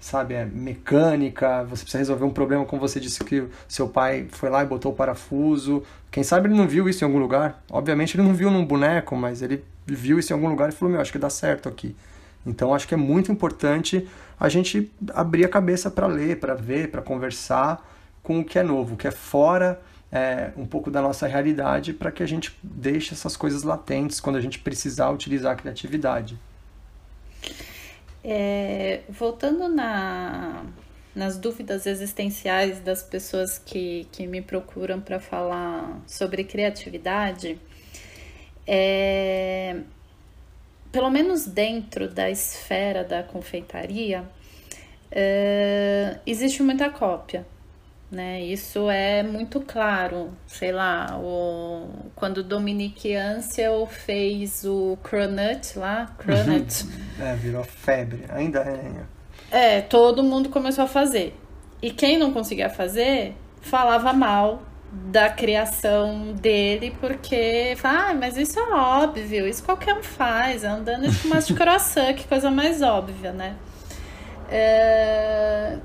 [0.03, 4.51] sabe, é, mecânica, você precisa resolver um problema, como você disse que seu pai foi
[4.51, 5.85] lá e botou o parafuso.
[6.11, 7.63] Quem sabe ele não viu isso em algum lugar.
[7.71, 10.91] Obviamente ele não viu num boneco, mas ele viu isso em algum lugar e falou:
[10.93, 11.95] "Meu, acho que dá certo aqui".
[12.47, 16.91] Então acho que é muito importante a gente abrir a cabeça para ler, para ver,
[16.91, 17.89] para conversar
[18.23, 19.81] com o que é novo, o que é fora
[20.13, 24.37] é, um pouco da nossa realidade, para que a gente deixe essas coisas latentes quando
[24.37, 26.39] a gente precisar utilizar a criatividade.
[28.23, 30.65] É, voltando na,
[31.15, 37.59] nas dúvidas existenciais das pessoas que, que me procuram para falar sobre criatividade,
[38.67, 39.81] é,
[40.93, 44.23] pelo menos dentro da esfera da confeitaria,
[45.11, 47.47] uh, existe muita cópia.
[48.11, 48.43] Né?
[48.43, 50.33] Isso é muito claro.
[50.47, 56.87] Sei lá, o, quando Dominique Ansel fez o Cronut lá, Cronut.
[57.19, 58.27] é, virou febre.
[58.29, 58.93] Ainda é.
[59.51, 61.35] É, todo mundo começou a fazer.
[61.81, 68.75] E quem não conseguia fazer, falava mal da criação dele, porque ah, mas isso é
[68.75, 73.57] óbvio, isso qualquer um faz, andando de fumaça de croissant, que coisa mais óbvia, né?
[74.51, 75.79] É...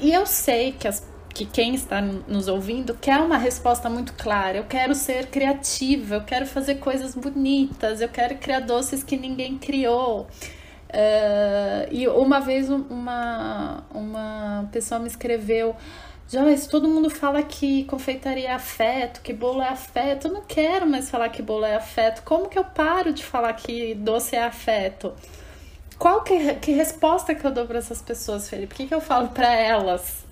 [0.00, 4.58] E eu sei que, as, que quem está nos ouvindo quer uma resposta muito clara.
[4.58, 9.56] Eu quero ser criativa, eu quero fazer coisas bonitas, eu quero criar doces que ninguém
[9.56, 10.26] criou.
[10.88, 11.88] É...
[11.92, 15.76] E uma vez uma, uma pessoa me escreveu
[16.30, 20.28] Joyce, todo mundo fala que confeitaria é afeto, que bolo é afeto.
[20.28, 22.22] Eu não quero mais falar que bolo é afeto.
[22.22, 25.12] Como que eu paro de falar que doce é afeto?
[25.98, 28.72] Qual que, que resposta que eu dou para essas pessoas, Felipe?
[28.72, 30.24] O que, que eu falo para elas?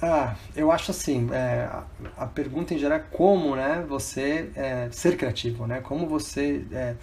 [0.00, 1.68] Ah, eu acho assim, é,
[2.16, 5.80] a, pergunta em geral é como, né, você é, ser criativo, né?
[5.80, 6.94] Como você é,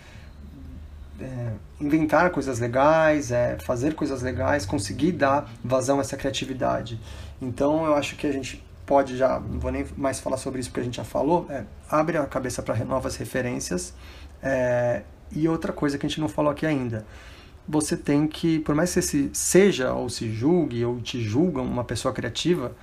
[1.19, 6.97] é, inventar coisas legais, é, fazer coisas legais, conseguir dar vazão a essa criatividade.
[7.41, 10.69] Então eu acho que a gente pode já, não vou nem mais falar sobre isso
[10.69, 13.93] porque a gente já falou, é, abre a cabeça para novas referências.
[14.43, 15.01] É,
[15.31, 17.05] e outra coisa que a gente não falou aqui ainda,
[17.67, 21.83] você tem que, por mais que você seja ou se julgue ou te julgam uma
[21.83, 22.75] pessoa criativa,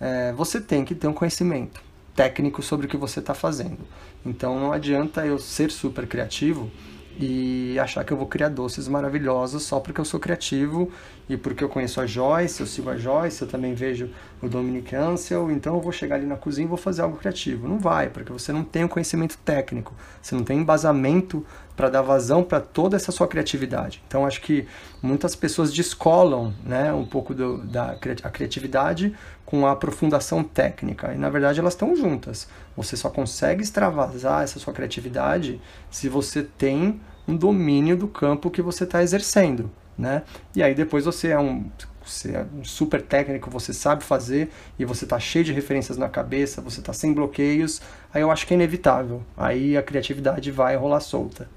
[0.00, 1.80] é, você tem que ter um conhecimento
[2.14, 3.78] técnico sobre o que você está fazendo.
[4.26, 6.70] Então não adianta eu ser super criativo
[7.18, 10.90] e achar que eu vou criar doces maravilhosos só porque eu sou criativo
[11.28, 14.94] e porque eu conheço a Joyce, eu sigo a Joyce, eu também vejo o Dominic
[14.94, 17.68] Ansel, então eu vou chegar ali na cozinha e vou fazer algo criativo.
[17.68, 21.44] Não vai, porque você não tem o conhecimento técnico, você não tem embasamento
[21.76, 24.02] para dar vazão para toda essa sua criatividade.
[24.06, 24.66] Então acho que
[25.02, 31.12] muitas pessoas descolam né, um pouco do, da a criatividade com a aprofundação técnica.
[31.14, 32.48] E na verdade elas estão juntas.
[32.76, 38.62] Você só consegue extravasar essa sua criatividade se você tem um domínio do campo que
[38.62, 39.70] você está exercendo.
[39.96, 40.22] Né?
[40.56, 41.64] E aí depois você é um
[42.04, 46.08] você é um super técnico, você sabe fazer e você está cheio de referências na
[46.08, 47.80] cabeça, você está sem bloqueios,
[48.12, 49.22] aí eu acho que é inevitável.
[49.36, 51.48] Aí a criatividade vai rolar solta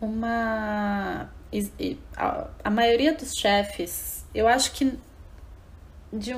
[0.00, 1.30] uma.
[2.64, 4.98] A maioria dos chefes, eu acho que
[6.12, 6.34] de,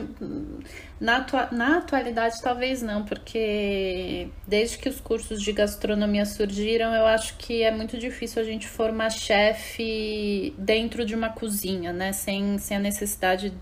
[1.00, 7.36] na, na atualidade talvez não, porque desde que os cursos de gastronomia surgiram, eu acho
[7.36, 12.12] que é muito difícil a gente formar chefe dentro de uma cozinha, né?
[12.12, 13.52] Sem, sem a necessidade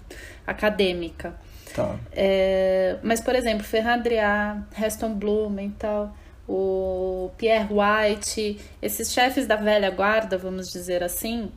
[0.46, 1.34] acadêmica.
[1.74, 1.98] Tá.
[2.12, 6.14] É, mas, por exemplo, Ferrandriat, Reston Blumenthal,
[6.48, 11.50] o Pierre White, esses chefes da velha guarda, vamos dizer assim,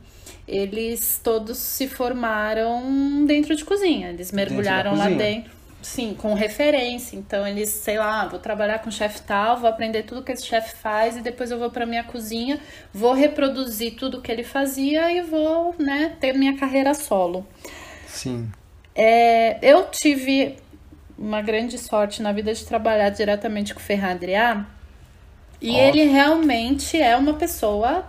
[0.46, 4.08] eles todos se formaram dentro de cozinha.
[4.08, 5.60] Eles mergulharam dentro lá dentro.
[5.82, 7.16] Sim, com referência.
[7.16, 10.44] Então, eles, sei lá, vou trabalhar com o chefe tal, vou aprender tudo que esse
[10.44, 12.60] chefe faz e depois eu vou para minha cozinha,
[12.92, 17.46] vou reproduzir tudo que ele fazia e vou, né, ter minha carreira solo.
[18.06, 18.50] Sim.
[18.94, 20.56] É, eu tive
[21.16, 24.66] uma grande sorte na vida de trabalhar diretamente com o Ferran Adrià,
[25.60, 28.04] e ele realmente é uma pessoa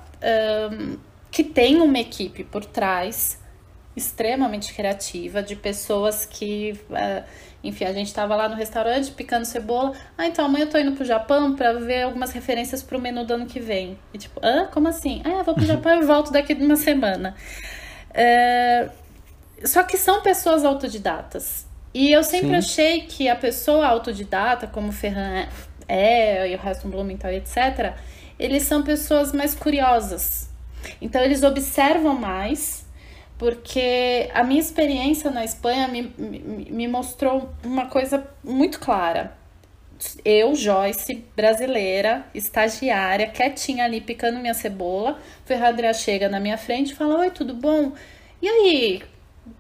[0.72, 0.98] um,
[1.30, 3.40] que tem uma equipe por trás
[3.96, 6.80] extremamente criativa, de pessoas que.
[6.90, 7.24] Uh,
[7.64, 9.94] enfim, a gente estava lá no restaurante picando cebola.
[10.18, 13.34] Ah, então amanhã eu tô indo pro Japão para ver algumas referências pro menu do
[13.34, 14.00] ano que vem.
[14.14, 14.68] E tipo, hã?
[14.68, 15.22] Como assim?
[15.24, 17.36] Ah, eu vou pro Japão e volto daqui de uma semana.
[18.10, 18.90] Uh,
[19.68, 21.68] só que são pessoas autodidatas.
[21.94, 22.56] E eu sempre Sim.
[22.56, 25.46] achei que a pessoa autodidata, como o Ferran
[25.92, 27.94] é, e o resto do Blumenthal, etc.,
[28.40, 30.50] eles são pessoas mais curiosas.
[31.02, 32.86] Então, eles observam mais,
[33.38, 36.40] porque a minha experiência na Espanha me, me,
[36.72, 39.36] me mostrou uma coisa muito clara.
[40.24, 45.20] Eu, Joyce, brasileira, estagiária, quietinha ali picando minha cebola.
[45.46, 47.92] Ferradria chega na minha frente e fala: Oi, tudo bom?
[48.42, 49.04] E aí,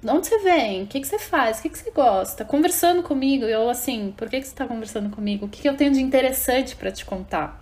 [0.05, 0.83] onde você vem?
[0.83, 1.59] O que, que você faz?
[1.59, 2.45] O que, que você gosta?
[2.45, 5.45] Conversando comigo, eu assim, por que, que você está conversando comigo?
[5.45, 7.61] O que, que eu tenho de interessante para te contar?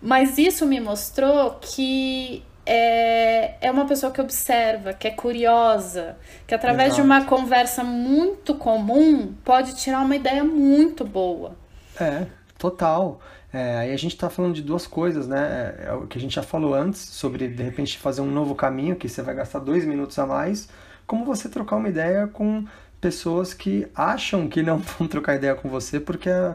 [0.00, 6.54] Mas isso me mostrou que é, é uma pessoa que observa, que é curiosa, que
[6.54, 7.02] através Exato.
[7.02, 11.56] de uma conversa muito comum pode tirar uma ideia muito boa.
[12.00, 12.26] É,
[12.58, 13.20] total.
[13.52, 15.76] É, aí a gente está falando de duas coisas, né?
[15.78, 18.54] É, é o que a gente já falou antes, sobre de repente fazer um novo
[18.54, 20.68] caminho, que você vai gastar dois minutos a mais,
[21.12, 22.64] como você trocar uma ideia com
[22.98, 26.54] pessoas que acham que não vão trocar ideia com você, porque é,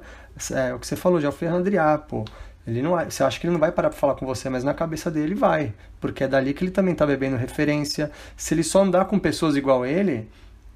[0.50, 2.26] é o que você falou, já é o pô.
[2.66, 4.74] Ele não, você acha que ele não vai parar para falar com você, mas na
[4.74, 8.10] cabeça dele vai, porque é dali que ele também está bebendo referência.
[8.36, 10.28] Se ele só andar com pessoas igual ele,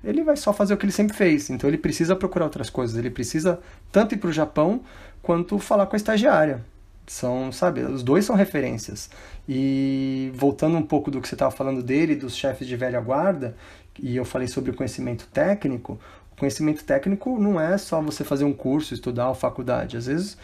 [0.04, 1.50] ele vai só fazer o que ele sempre fez.
[1.50, 2.96] Então ele precisa procurar outras coisas.
[2.96, 3.60] Ele precisa
[3.92, 4.82] tanto ir para o Japão
[5.24, 6.64] quanto falar com a estagiária.
[7.08, 9.10] São, sabe, os dois são referências.
[9.48, 13.56] E voltando um pouco do que você estava falando dele, dos chefes de velha guarda,
[14.00, 16.00] e eu falei sobre o conhecimento técnico,
[16.32, 19.98] o conhecimento técnico não é só você fazer um curso, estudar ou faculdade.
[19.98, 20.38] Às vezes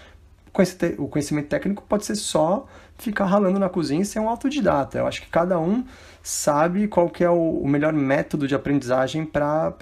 [0.97, 2.65] o conhecimento técnico pode ser só
[2.97, 4.97] ficar ralando na cozinha e ser um autodidata.
[4.97, 5.85] Eu acho que cada um
[6.23, 9.73] sabe qual que é o, melhor método de aprendizagem para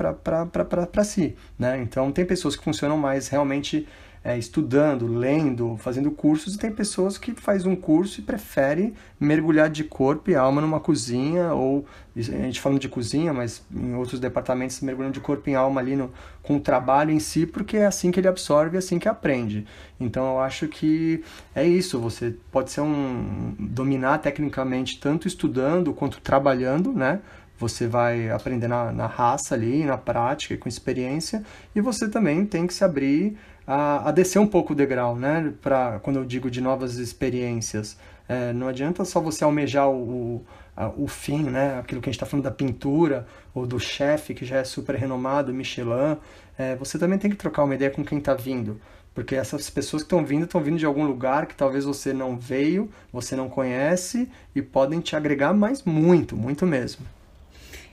[1.06, 1.36] si.
[1.58, 1.82] Né?
[1.82, 3.88] Então, tem pessoas que funcionam mais realmente
[4.26, 9.70] é, estudando, lendo, fazendo cursos, e tem pessoas que faz um curso e prefere mergulhar
[9.70, 11.86] de corpo e alma numa cozinha, ou
[12.18, 15.96] a gente falando de cozinha, mas em outros departamentos mergulhando de corpo e alma ali
[15.96, 16.12] no,
[16.42, 19.68] com o trabalho em si, porque é assim que ele absorve, é assim que aprende.
[20.00, 21.24] Então eu acho que
[21.54, 27.20] é isso, você pode ser um dominar tecnicamente tanto estudando quanto trabalhando, né?
[27.58, 32.68] você vai aprender na, na raça ali, na prática, com experiência, e você também tem
[32.68, 35.54] que se abrir a, a descer um pouco o degrau, né?
[35.62, 37.98] Pra, quando eu digo de novas experiências.
[38.28, 40.44] É, não adianta só você almejar o,
[40.78, 41.80] o, o fim, né?
[41.80, 44.96] Aquilo que a gente está falando da pintura ou do chefe que já é super
[44.96, 46.18] renomado, Michelin.
[46.58, 48.80] É, você também tem que trocar uma ideia com quem está vindo.
[49.14, 52.38] Porque essas pessoas que estão vindo, estão vindo de algum lugar que talvez você não
[52.38, 57.06] veio, você não conhece e podem te agregar mais muito, muito mesmo.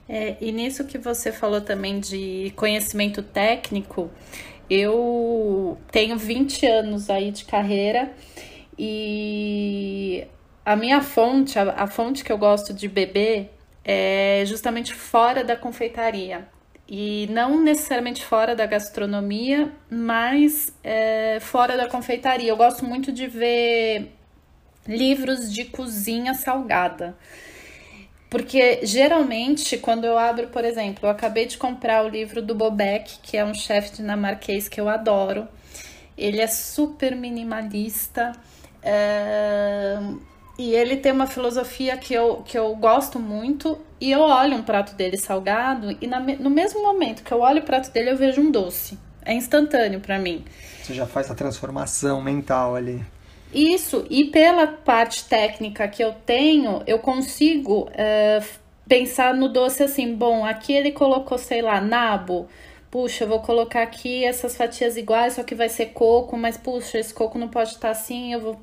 [0.08, 4.10] É, e nisso que você falou também de conhecimento técnico,
[4.68, 8.12] eu tenho 20 anos aí de carreira
[8.78, 10.26] e
[10.64, 13.50] a minha fonte, a, a fonte que eu gosto de beber
[13.84, 16.48] é justamente fora da confeitaria.
[16.88, 22.50] E não necessariamente fora da gastronomia, mas é, fora da confeitaria.
[22.50, 24.12] Eu gosto muito de ver
[24.86, 27.16] livros de cozinha salgada.
[28.32, 33.18] Porque geralmente, quando eu abro, por exemplo, eu acabei de comprar o livro do Bobek,
[33.22, 35.46] que é um chefe dinamarquês que eu adoro.
[36.16, 38.32] Ele é super minimalista.
[38.82, 39.98] É...
[40.58, 43.78] E ele tem uma filosofia que eu, que eu gosto muito.
[44.00, 47.60] E eu olho um prato dele salgado, e na, no mesmo momento que eu olho
[47.60, 48.98] o prato dele, eu vejo um doce.
[49.26, 50.42] É instantâneo para mim.
[50.82, 53.04] Você já faz a transformação mental ali.
[53.52, 58.44] Isso, e pela parte técnica que eu tenho, eu consigo uh,
[58.88, 62.48] pensar no doce assim: bom, aqui ele colocou, sei lá, nabo.
[62.90, 66.98] Puxa, eu vou colocar aqui essas fatias iguais, só que vai ser coco, mas puxa,
[66.98, 68.60] esse coco não pode estar assim, eu vou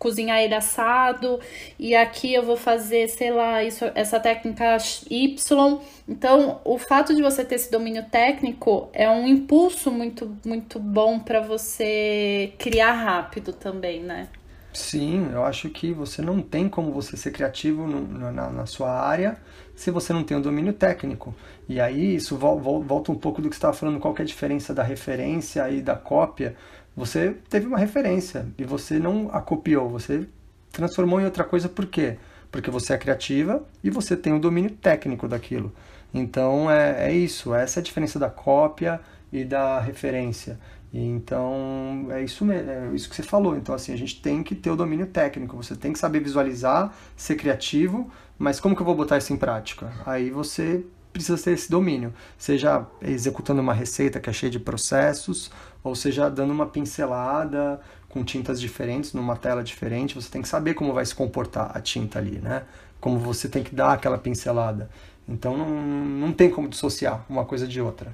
[0.00, 1.38] cozinhar ele assado,
[1.78, 4.78] e aqui eu vou fazer, sei lá, isso, essa técnica
[5.10, 5.80] Y.
[6.08, 11.20] Então, o fato de você ter esse domínio técnico é um impulso muito, muito bom
[11.20, 14.28] para você criar rápido também, né?
[14.72, 18.90] Sim, eu acho que você não tem como você ser criativo no, na, na, sua
[18.90, 19.36] área
[19.74, 21.34] se você não tem o um domínio técnico.
[21.68, 24.72] E aí isso volta um pouco do que você estava falando, qual é a diferença
[24.72, 26.54] da referência e da cópia.
[27.00, 30.28] Você teve uma referência e você não a copiou, você
[30.70, 32.18] transformou em outra coisa por quê?
[32.52, 35.72] Porque você é criativa e você tem o domínio técnico daquilo.
[36.12, 39.00] Então é, é isso, essa é a diferença da cópia
[39.32, 40.60] e da referência.
[40.92, 43.56] Então é isso mesmo, é isso que você falou.
[43.56, 46.94] Então assim, a gente tem que ter o domínio técnico, você tem que saber visualizar,
[47.16, 49.90] ser criativo, mas como que eu vou botar isso em prática?
[50.04, 55.50] Aí você precisa ter esse domínio, seja executando uma receita que é cheia de processos,
[55.82, 60.74] ou seja dando uma pincelada com tintas diferentes numa tela diferente, você tem que saber
[60.74, 62.64] como vai se comportar a tinta ali, né?
[63.00, 64.90] Como você tem que dar aquela pincelada.
[65.28, 68.12] Então não, não tem como dissociar uma coisa de outra.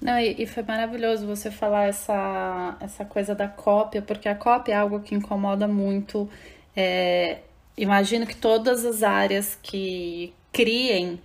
[0.00, 4.72] Não, e, e, foi maravilhoso você falar essa, essa coisa da cópia, porque a cópia
[4.72, 6.28] é algo que incomoda muito.
[6.76, 7.38] É,
[7.76, 11.20] imagino que todas as áreas que criem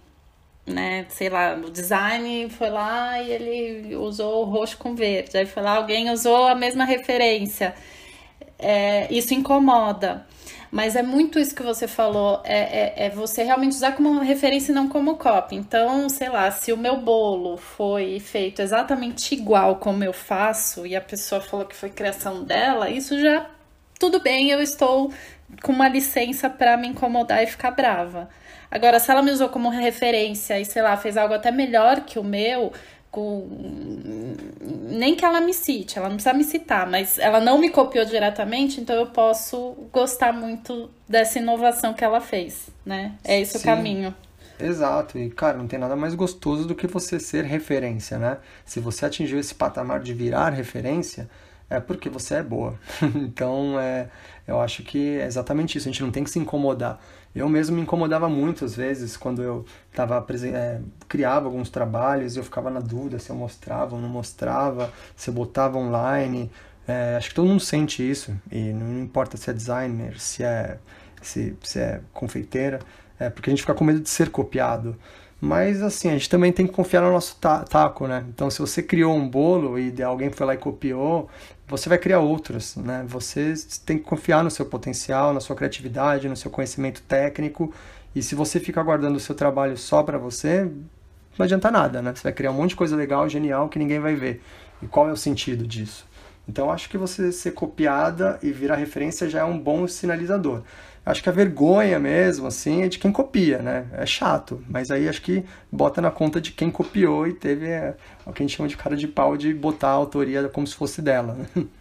[0.69, 1.05] né?
[1.09, 5.37] Sei lá, o design foi lá e ele usou roxo com verde.
[5.37, 7.75] Aí foi lá, alguém usou a mesma referência.
[8.57, 10.25] É, isso incomoda.
[10.71, 14.71] Mas é muito isso que você falou, é, é, é, você realmente usar como referência
[14.71, 15.55] e não como copy.
[15.55, 20.95] Então, sei lá, se o meu bolo foi feito exatamente igual como eu faço e
[20.95, 23.49] a pessoa falou que foi criação dela, isso já
[23.99, 25.11] tudo bem, eu estou
[25.61, 28.29] com uma licença para me incomodar e ficar brava.
[28.71, 32.19] Agora, se ela me usou como referência e, sei lá, fez algo até melhor que
[32.19, 32.71] o meu,
[33.09, 33.47] com...
[34.89, 38.05] nem que ela me cite, ela não precisa me citar, mas ela não me copiou
[38.05, 43.13] diretamente, então eu posso gostar muito dessa inovação que ela fez, né?
[43.23, 43.59] É esse Sim.
[43.59, 44.15] o caminho.
[44.59, 48.37] Exato, e cara, não tem nada mais gostoso do que você ser referência, né?
[48.65, 51.29] Se você atingiu esse patamar de virar referência,
[51.69, 52.77] é porque você é boa.
[53.15, 54.09] então, é,
[54.45, 56.99] eu acho que é exatamente isso, a gente não tem que se incomodar.
[57.35, 62.43] Eu mesmo me incomodava muito às vezes quando eu tava, é, criava alguns trabalhos eu
[62.43, 66.51] ficava na dúvida se eu mostrava ou não mostrava, se eu botava online.
[66.87, 70.79] É, acho que todo mundo sente isso e não importa se é designer, se é,
[71.21, 72.79] se, se é confeiteira,
[73.19, 74.95] é porque a gente fica com medo de ser copiado.
[75.41, 78.25] Mas assim, a gente também tem que confiar no nosso taco, né?
[78.27, 81.29] Então, se você criou um bolo e alguém foi lá e copiou,
[81.67, 83.05] você vai criar outros, né?
[83.07, 83.53] Você
[83.85, 87.73] tem que confiar no seu potencial, na sua criatividade, no seu conhecimento técnico.
[88.13, 90.69] E se você ficar guardando o seu trabalho só para você,
[91.37, 92.13] não adianta nada, né?
[92.13, 94.41] Você vai criar um monte de coisa legal, genial, que ninguém vai ver.
[94.81, 96.05] E qual é o sentido disso?
[96.47, 100.63] Então, acho que você ser copiada e virar referência já é um bom sinalizador.
[101.09, 103.87] Acho que a vergonha mesmo, assim, é de quem copia, né?
[103.93, 107.95] É chato, mas aí acho que bota na conta de quem copiou e teve é,
[108.27, 110.75] o que a gente chama de cara de pau de botar a autoria como se
[110.75, 111.37] fosse dela.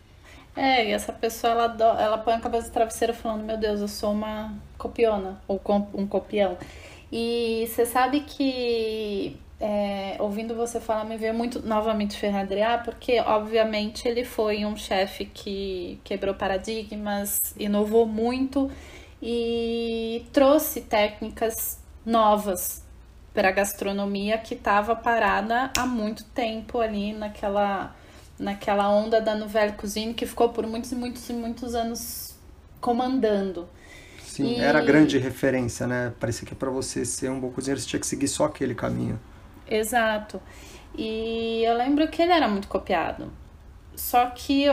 [0.56, 3.86] É, e essa pessoa, ela, ela põe a cabeça no travesseiro falando, meu Deus, eu
[3.86, 5.60] sou uma copiona, ou
[5.94, 6.58] um copião.
[7.12, 14.06] E você sabe que é, ouvindo você falar, me veio muito novamente Ferradriá, porque obviamente
[14.08, 18.68] ele foi um chefe que quebrou paradigmas, inovou muito
[19.22, 22.82] e trouxe técnicas novas
[23.34, 27.94] para a gastronomia que estava parada há muito tempo ali naquela,
[28.38, 32.36] naquela onda da Nouvelle Cuisine que ficou por muitos e muitos e muitos anos
[32.80, 33.68] comandando.
[34.22, 34.60] Sim, e...
[34.60, 36.12] era grande referência, né?
[36.18, 39.20] Parecia que para você ser um bom cozinheiro você tinha que seguir só aquele caminho.
[39.68, 40.40] Exato.
[40.96, 43.30] E eu lembro que ele era muito copiado.
[43.94, 44.66] Só que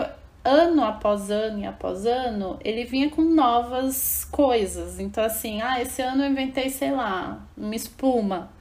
[0.46, 5.00] ano após ano e após ano, ele vinha com novas coisas.
[5.00, 8.52] Então, assim, ah, esse ano eu inventei, sei lá, uma espuma.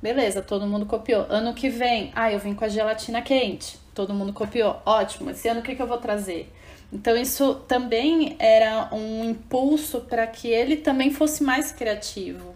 [0.00, 1.26] Beleza, todo mundo copiou.
[1.28, 3.78] Ano que vem, ah, eu vim com a gelatina quente.
[3.94, 4.80] Todo mundo copiou.
[4.86, 5.30] Ótimo.
[5.30, 6.52] Esse ano o que, que eu vou trazer?
[6.92, 12.54] Então, isso também era um impulso para que ele também fosse mais criativo.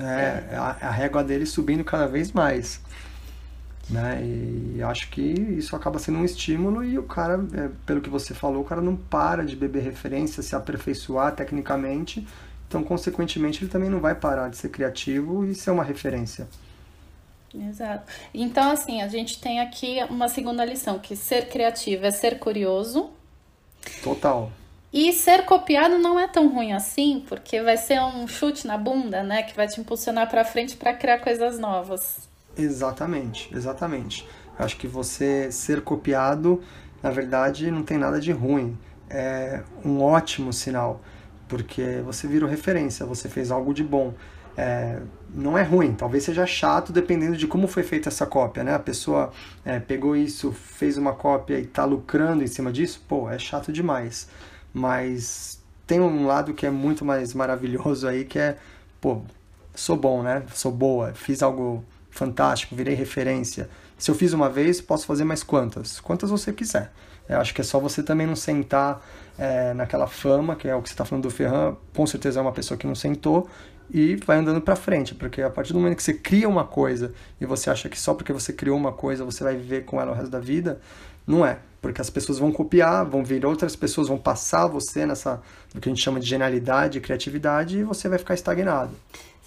[0.00, 2.80] É, a, a régua dele subindo cada vez mais.
[3.90, 4.20] Né?
[4.22, 8.34] E acho que isso acaba sendo um estímulo e o cara, é, pelo que você
[8.34, 12.26] falou, o cara não para de beber referência, se aperfeiçoar tecnicamente,
[12.66, 16.46] então consequentemente ele também não vai parar de ser criativo e ser uma referência.
[17.54, 18.12] Exato.
[18.34, 23.10] Então assim, a gente tem aqui uma segunda lição, que ser criativo é ser curioso.
[24.04, 24.52] Total.
[24.92, 29.22] E ser copiado não é tão ruim assim, porque vai ser um chute na bunda,
[29.22, 32.28] né, que vai te impulsionar para frente para criar coisas novas.
[32.58, 34.28] Exatamente, exatamente.
[34.58, 36.60] Acho que você ser copiado,
[37.02, 38.76] na verdade, não tem nada de ruim.
[39.08, 41.00] É um ótimo sinal,
[41.48, 44.12] porque você virou referência, você fez algo de bom.
[44.56, 45.00] É,
[45.32, 48.74] não é ruim, talvez seja chato dependendo de como foi feita essa cópia, né?
[48.74, 49.30] A pessoa
[49.64, 53.72] é, pegou isso, fez uma cópia e está lucrando em cima disso, pô, é chato
[53.72, 54.28] demais
[54.72, 58.56] mas tem um lado que é muito mais maravilhoso aí, que é,
[59.00, 59.22] pô,
[59.74, 60.42] sou bom, né?
[60.54, 61.84] Sou boa, fiz algo
[62.18, 63.70] fantástico, virei referência.
[63.96, 66.00] Se eu fiz uma vez, posso fazer mais quantas?
[66.00, 66.92] Quantas você quiser.
[67.28, 69.00] Eu acho que é só você também não sentar
[69.38, 72.42] é, naquela fama, que é o que você está falando do Ferran, com certeza é
[72.42, 73.48] uma pessoa que não sentou,
[73.90, 77.12] e vai andando para frente, porque a partir do momento que você cria uma coisa
[77.40, 80.12] e você acha que só porque você criou uma coisa você vai viver com ela
[80.12, 80.80] o resto da vida,
[81.26, 85.40] não é, porque as pessoas vão copiar, vão vir outras pessoas, vão passar você nessa,
[85.74, 88.90] no que a gente chama de genialidade, criatividade, e você vai ficar estagnado.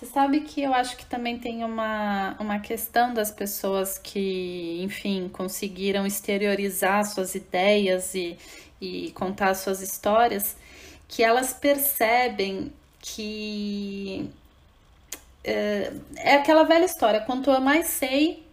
[0.02, 5.30] Você sabe que eu acho que também tem uma, uma questão das pessoas que, enfim,
[5.32, 8.36] conseguiram exteriorizar suas ideias e,
[8.82, 10.58] e contar suas histórias,
[11.08, 14.28] que elas percebem que
[15.44, 18.44] é, é aquela velha história: quanto eu mais sei,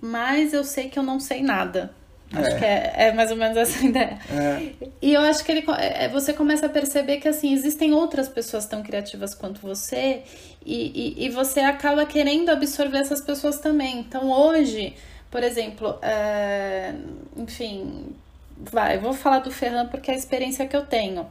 [0.00, 1.94] mais eu sei que eu não sei nada.
[2.32, 2.58] Acho é.
[2.58, 4.18] que é, é, mais ou menos essa ideia.
[4.30, 4.72] É.
[5.00, 8.66] E eu acho que ele, é, você começa a perceber que assim existem outras pessoas
[8.66, 10.22] tão criativas quanto você
[10.64, 14.00] e, e, e você acaba querendo absorver essas pessoas também.
[14.00, 14.94] Então hoje,
[15.30, 16.94] por exemplo, é,
[17.36, 18.14] enfim,
[18.58, 21.26] vai, eu vou falar do Ferran porque é a experiência que eu tenho.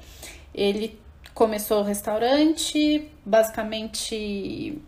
[0.54, 0.98] Ele
[1.34, 4.82] começou o restaurante, basicamente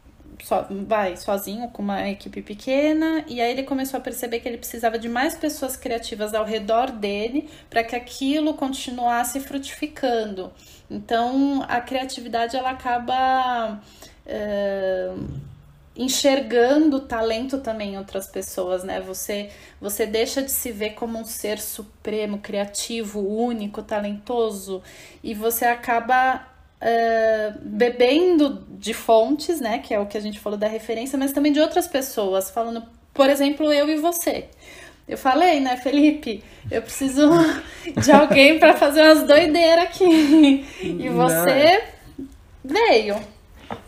[0.44, 4.58] so, vai sozinho com uma equipe pequena e aí ele começou a perceber que ele
[4.58, 10.52] precisava de mais pessoas criativas ao redor dele para que aquilo continuasse frutificando.
[10.90, 13.82] Então a criatividade ela acaba
[14.26, 15.12] é,
[15.96, 19.02] enxergando talento também em outras pessoas, né?
[19.02, 19.50] Você
[19.82, 24.82] você deixa de se ver como um ser supremo, criativo, único, talentoso
[25.24, 29.80] e você acaba uh, bebendo de fontes, né?
[29.80, 32.84] Que é o que a gente falou da referência, mas também de outras pessoas, falando,
[33.14, 34.46] por exemplo, eu e você.
[35.08, 36.44] Eu falei, né, Felipe?
[36.70, 37.30] Eu preciso
[38.04, 40.66] de alguém para fazer umas doideiras aqui.
[40.82, 41.82] E você
[42.18, 42.76] Não.
[42.76, 43.16] veio.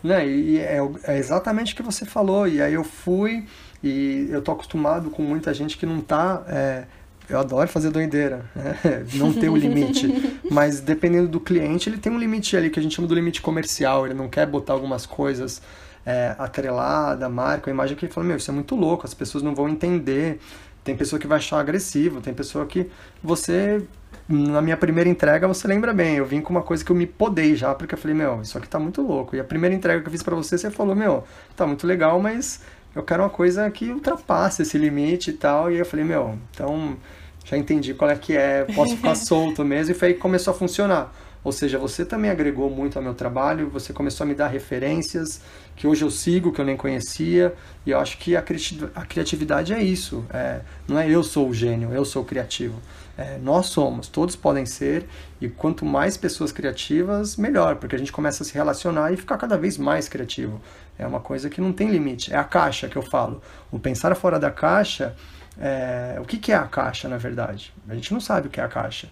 [0.02, 2.48] Não, e é, é, exatamente o que você falou.
[2.48, 3.46] E aí eu fui,
[3.82, 6.42] e eu tô acostumado com muita gente que não tá.
[6.48, 6.84] É,
[7.30, 8.76] eu adoro fazer doideira, né?
[9.14, 10.40] não tem um limite.
[10.50, 13.40] Mas dependendo do cliente, ele tem um limite ali que a gente chama do limite
[13.40, 14.04] comercial.
[14.04, 15.62] Ele não quer botar algumas coisas
[16.04, 19.44] é, atrelada, marca, a imagem que ele fala, meu, isso é muito louco, as pessoas
[19.44, 20.40] não vão entender.
[20.82, 22.90] Tem pessoa que vai achar agressivo, tem pessoa que
[23.22, 23.82] você
[24.28, 27.06] na minha primeira entrega, você lembra bem, eu vim com uma coisa que eu me
[27.06, 29.34] podei já, porque eu falei, meu, isso aqui tá muito louco.
[29.34, 31.24] E a primeira entrega que eu fiz para você, você falou, meu,
[31.56, 32.60] tá muito legal, mas
[32.94, 35.70] eu quero uma coisa que ultrapasse esse limite e tal.
[35.70, 36.96] E eu falei, meu, então
[37.44, 40.52] já entendi qual é que é, posso ficar solto mesmo, e foi aí que começou
[40.52, 41.12] a funcionar.
[41.42, 45.40] Ou seja, você também agregou muito ao meu trabalho, você começou a me dar referências
[45.74, 47.54] que hoje eu sigo, que eu nem conhecia,
[47.86, 50.22] e eu acho que a criatividade é isso.
[50.30, 52.78] É, não é eu sou o gênio, eu sou o criativo.
[53.16, 55.06] É, nós somos, todos podem ser,
[55.40, 59.38] e quanto mais pessoas criativas, melhor, porque a gente começa a se relacionar e ficar
[59.38, 60.60] cada vez mais criativo.
[60.98, 62.32] É uma coisa que não tem limite.
[62.32, 63.40] É a caixa que eu falo.
[63.72, 65.16] O pensar fora da caixa,
[65.60, 66.18] é...
[66.20, 67.72] o que, que é a caixa, na verdade?
[67.88, 69.08] A gente não sabe o que é a caixa.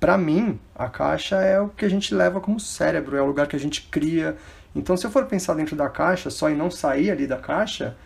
[0.00, 3.46] Para mim, a caixa é o que a gente leva como cérebro, é o lugar
[3.46, 4.36] que a gente cria.
[4.74, 7.96] Então, se eu for pensar dentro da caixa só e não sair ali da caixa,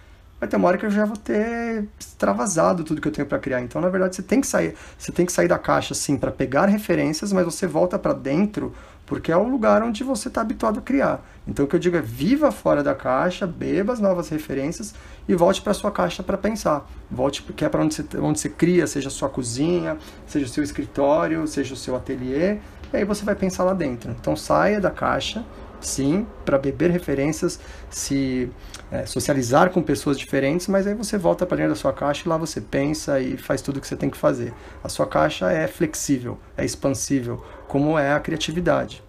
[0.42, 3.38] vai ter uma hora que eu já vou ter extravasado tudo que eu tenho para
[3.38, 3.60] criar.
[3.60, 6.32] Então, na verdade, você tem que sair, você tem que sair da caixa sim para
[6.32, 8.74] pegar referências, mas você volta para dentro
[9.06, 11.24] porque é o lugar onde você está habituado a criar.
[11.46, 14.96] Então, o que eu digo é viva fora da caixa, beba as novas referências
[15.28, 16.90] e volte para sua caixa para pensar.
[17.08, 20.48] Volte porque é para onde você, onde você cria, seja a sua cozinha, seja o
[20.48, 22.58] seu escritório, seja o seu ateliê,
[22.92, 24.10] e aí você vai pensar lá dentro.
[24.10, 25.44] Então, saia da caixa
[25.86, 27.58] sim, para beber referências,
[27.90, 28.50] se
[28.90, 32.28] é, socializar com pessoas diferentes, mas aí você volta para dentro da sua caixa e
[32.28, 34.52] lá você pensa e faz tudo o que você tem que fazer.
[34.82, 39.02] A sua caixa é flexível, é expansível, como é a criatividade.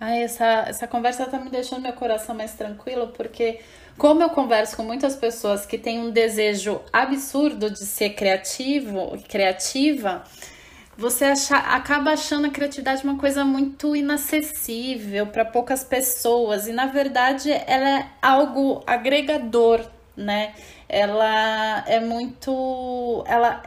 [0.00, 3.60] Ah, essa, essa conversa está me deixando meu coração mais tranquilo, porque
[3.96, 10.24] como eu converso com muitas pessoas que têm um desejo absurdo de ser criativo, criativa,
[10.96, 16.86] você acha, acaba achando a criatividade uma coisa muito inacessível para poucas pessoas e na
[16.86, 19.84] verdade ela é algo agregador,
[20.16, 20.54] né?
[20.88, 23.62] Ela é muito, ela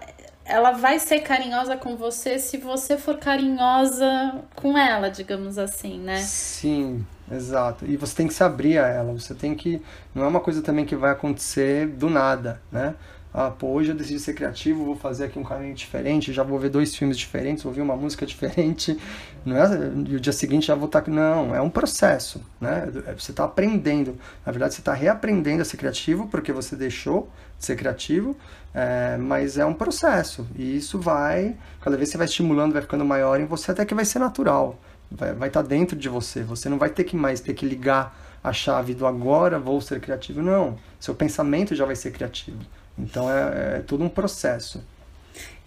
[0.47, 6.17] ela vai ser carinhosa com você se você for carinhosa com ela, digamos assim, né?
[6.21, 7.85] Sim, exato.
[7.85, 9.11] E você tem que se abrir a ela.
[9.11, 9.81] Você tem que
[10.15, 12.95] não é uma coisa também que vai acontecer do nada, né?
[13.39, 16.57] Ah, pô, hoje eu decidi ser criativo, vou fazer aqui um caminho diferente, já vou
[16.57, 18.97] ver dois filmes diferentes, ouvir uma música diferente,
[19.45, 19.67] não é?
[20.07, 21.03] E o dia seguinte já vou estar...
[21.03, 22.91] Tá, não, é um processo, né?
[23.05, 24.17] É, você está aprendendo.
[24.43, 27.29] Na verdade, você está reaprendendo a ser criativo porque você deixou
[27.59, 28.35] de ser criativo,
[28.73, 30.47] é, mas é um processo.
[30.55, 33.93] E isso vai, cada vez você vai estimulando, vai ficando maior em você, até que
[33.93, 34.79] vai ser natural.
[35.11, 36.41] Vai estar vai tá dentro de você.
[36.41, 39.99] Você não vai ter que mais ter que ligar a chave do agora vou ser
[39.99, 40.41] criativo.
[40.41, 42.57] Não, seu pensamento já vai ser criativo.
[42.97, 44.83] Então é, é todo um processo.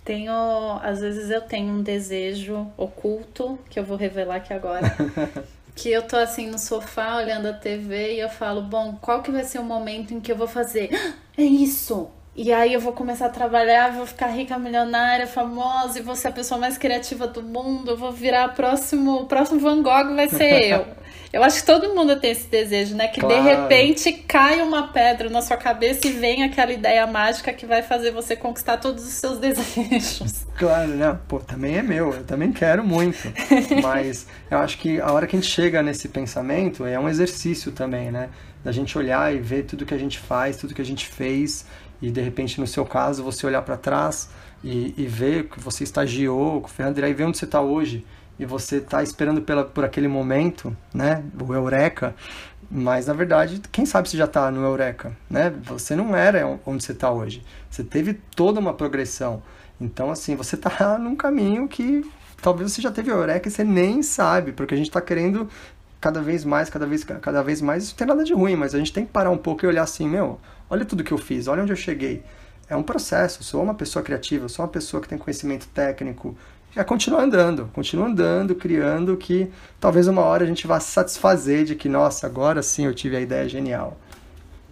[0.05, 0.33] Tenho,
[0.83, 4.95] às vezes eu tenho um desejo oculto que eu vou revelar aqui agora.
[5.77, 9.31] que eu tô assim no sofá olhando a TV e eu falo, bom, qual que
[9.31, 10.91] vai ser o momento em que eu vou fazer?
[11.39, 12.11] É isso!
[12.43, 16.29] E aí eu vou começar a trabalhar, vou ficar rica, milionária, famosa, e vou ser
[16.29, 20.27] a pessoa mais criativa do mundo, eu vou virar próximo, o próximo Van Gogh vai
[20.27, 20.87] ser eu.
[21.35, 23.09] Eu acho que todo mundo tem esse desejo, né?
[23.09, 23.35] Que claro.
[23.35, 27.83] de repente cai uma pedra na sua cabeça e vem aquela ideia mágica que vai
[27.83, 30.47] fazer você conquistar todos os seus desejos.
[30.57, 31.19] Claro, né?
[31.29, 33.19] Pô, também é meu, eu também quero muito.
[33.83, 37.71] Mas eu acho que a hora que a gente chega nesse pensamento é um exercício
[37.71, 38.31] também, né?
[38.65, 41.65] Da gente olhar e ver tudo que a gente faz, tudo que a gente fez,
[42.01, 44.31] e de repente, no seu caso, você olhar para trás
[44.65, 48.05] e, e ver que você estagiou com o Fernando e ver onde você está hoje
[48.39, 52.15] e você está esperando pela, por aquele momento, né, o eureka,
[52.71, 55.53] mas na verdade, quem sabe se já está no eureka, né?
[55.65, 57.43] Você não era onde você está hoje.
[57.69, 59.43] Você teve toda uma progressão.
[59.81, 62.09] Então, assim, você está num caminho que
[62.41, 65.49] talvez você já teve eureka e você nem sabe, porque a gente está querendo
[66.01, 67.85] cada vez mais, cada vez, cada vez mais.
[67.85, 69.69] Isso não tem nada de ruim, mas a gente tem que parar um pouco e
[69.69, 70.41] olhar assim, meu,
[70.71, 72.23] olha tudo que eu fiz, olha onde eu cheguei.
[72.69, 75.67] É um processo, eu sou uma pessoa criativa, eu sou uma pessoa que tem conhecimento
[75.75, 76.39] técnico,
[76.77, 79.51] é continuar andando, continua andando, criando, que
[79.81, 83.17] talvez uma hora a gente vá se satisfazer de que, nossa, agora sim eu tive
[83.17, 83.99] a ideia genial.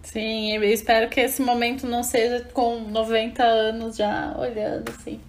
[0.05, 5.21] Sim, eu espero que esse momento não seja com 90 anos já olhando assim.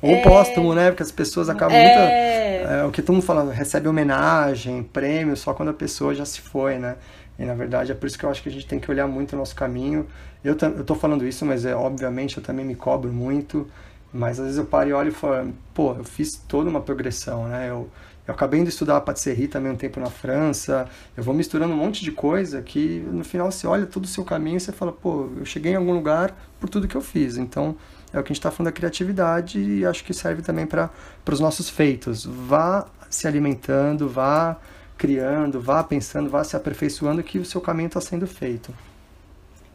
[0.00, 0.22] Ou é...
[0.22, 0.90] póstumo, né?
[0.90, 1.82] Porque as pessoas acabam é...
[1.82, 2.70] muito.
[2.70, 6.40] É, o que todo mundo fala, recebe homenagem, prêmio, só quando a pessoa já se
[6.40, 6.96] foi, né?
[7.38, 9.06] E na verdade é por isso que eu acho que a gente tem que olhar
[9.06, 10.06] muito o nosso caminho.
[10.42, 13.66] Eu, tô falando isso, mas é obviamente eu também me cobro muito.
[14.12, 17.46] Mas às vezes eu paro e olho e falo, pô, eu fiz toda uma progressão,
[17.46, 17.68] né?
[17.68, 17.88] Eu,
[18.26, 20.88] eu acabei de estudar patisserie também um tempo na França.
[21.16, 24.24] Eu vou misturando um monte de coisa que no final você olha todo o seu
[24.24, 27.36] caminho e você fala, pô, eu cheguei em algum lugar por tudo que eu fiz.
[27.36, 27.76] Então
[28.12, 30.90] é o que a gente está falando da criatividade e acho que serve também para
[31.30, 32.24] os nossos feitos.
[32.24, 34.58] Vá se alimentando, vá
[34.98, 38.74] criando, vá pensando, vá se aperfeiçoando que o seu caminho está sendo feito.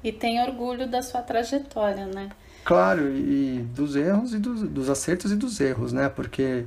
[0.03, 2.29] E tem orgulho da sua trajetória, né?
[2.65, 6.09] Claro, e dos erros e dos, dos acertos e dos erros, né?
[6.09, 6.65] Porque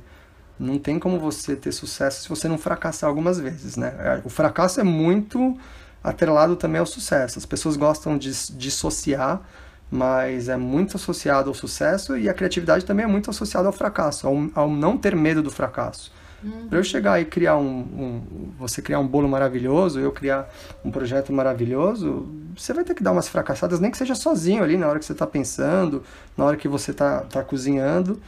[0.59, 3.93] não tem como você ter sucesso se você não fracassar algumas vezes, né?
[3.99, 5.55] É, o fracasso é muito
[6.03, 7.37] atrelado também ao sucesso.
[7.37, 9.41] As pessoas gostam de dissociar,
[9.89, 14.27] mas é muito associado ao sucesso e a criatividade também é muito associada ao fracasso,
[14.27, 16.11] ao, ao não ter medo do fracasso.
[16.43, 16.67] Uhum.
[16.69, 20.47] Para eu chegar e criar um, um, você criar um bolo maravilhoso, eu criar
[20.85, 24.77] um projeto maravilhoso, você vai ter que dar umas fracassadas, nem que seja sozinho ali
[24.77, 26.03] na hora que você está pensando,
[26.35, 28.21] na hora que você está tá cozinhando.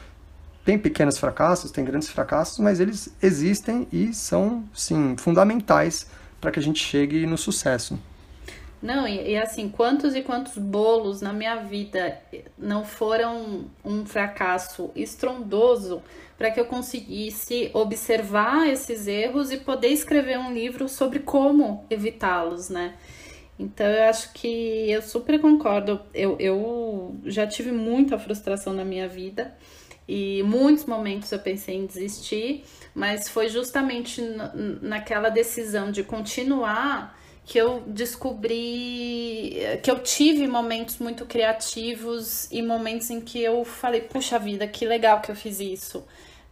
[0.66, 6.07] Tem pequenos fracassos, tem grandes fracassos, mas eles existem e são, sim, fundamentais
[6.39, 7.99] para que a gente chegue no sucesso.
[8.82, 12.18] Não, e, e, assim, quantos e quantos bolos na minha vida
[12.57, 16.01] não foram um fracasso estrondoso
[16.40, 22.70] para que eu conseguisse observar esses erros e poder escrever um livro sobre como evitá-los,
[22.70, 22.96] né?
[23.60, 26.00] Então eu acho que eu super concordo.
[26.14, 29.54] Eu, eu já tive muita frustração na minha vida
[30.08, 32.64] e muitos momentos eu pensei em desistir,
[32.96, 34.22] mas foi justamente
[34.82, 43.10] naquela decisão de continuar que eu descobri que eu tive momentos muito criativos e momentos
[43.10, 46.06] em que eu falei, puxa vida, que legal que eu fiz isso.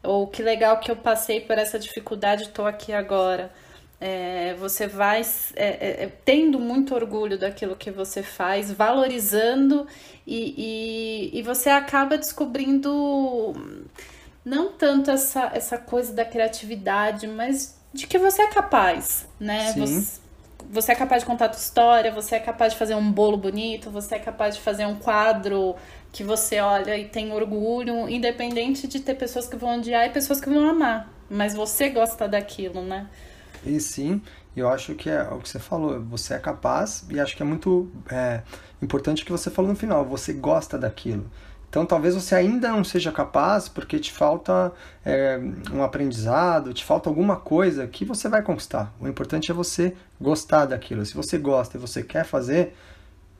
[0.03, 3.51] Ou que legal que eu passei por essa dificuldade e estou aqui agora.
[3.99, 5.21] É, você vai
[5.55, 9.87] é, é, é, tendo muito orgulho daquilo que você faz, valorizando
[10.25, 13.55] e, e, e você acaba descobrindo
[14.45, 19.73] não tanto essa, essa coisa da criatividade, mas de que você é capaz, né?
[19.73, 19.79] Sim.
[19.79, 20.21] Você,
[20.69, 23.37] você é capaz de contar a tua história, você é capaz de fazer um bolo
[23.37, 25.75] bonito, você é capaz de fazer um quadro
[26.17, 30.41] que você olha e tem orgulho, independente de ter pessoas que vão odiar e pessoas
[30.41, 31.07] que vão amar.
[31.29, 33.07] Mas você gosta daquilo, né?
[33.63, 34.19] E sim,
[34.55, 37.45] eu acho que é o que você falou, você é capaz, e acho que é
[37.45, 38.41] muito é,
[38.81, 41.29] importante o que você falou no final, você gosta daquilo.
[41.69, 44.71] Então talvez você ainda não seja capaz porque te falta
[45.05, 45.39] é,
[45.71, 48.91] um aprendizado, te falta alguma coisa que você vai conquistar.
[48.99, 51.05] O importante é você gostar daquilo.
[51.05, 52.75] Se você gosta e você quer fazer,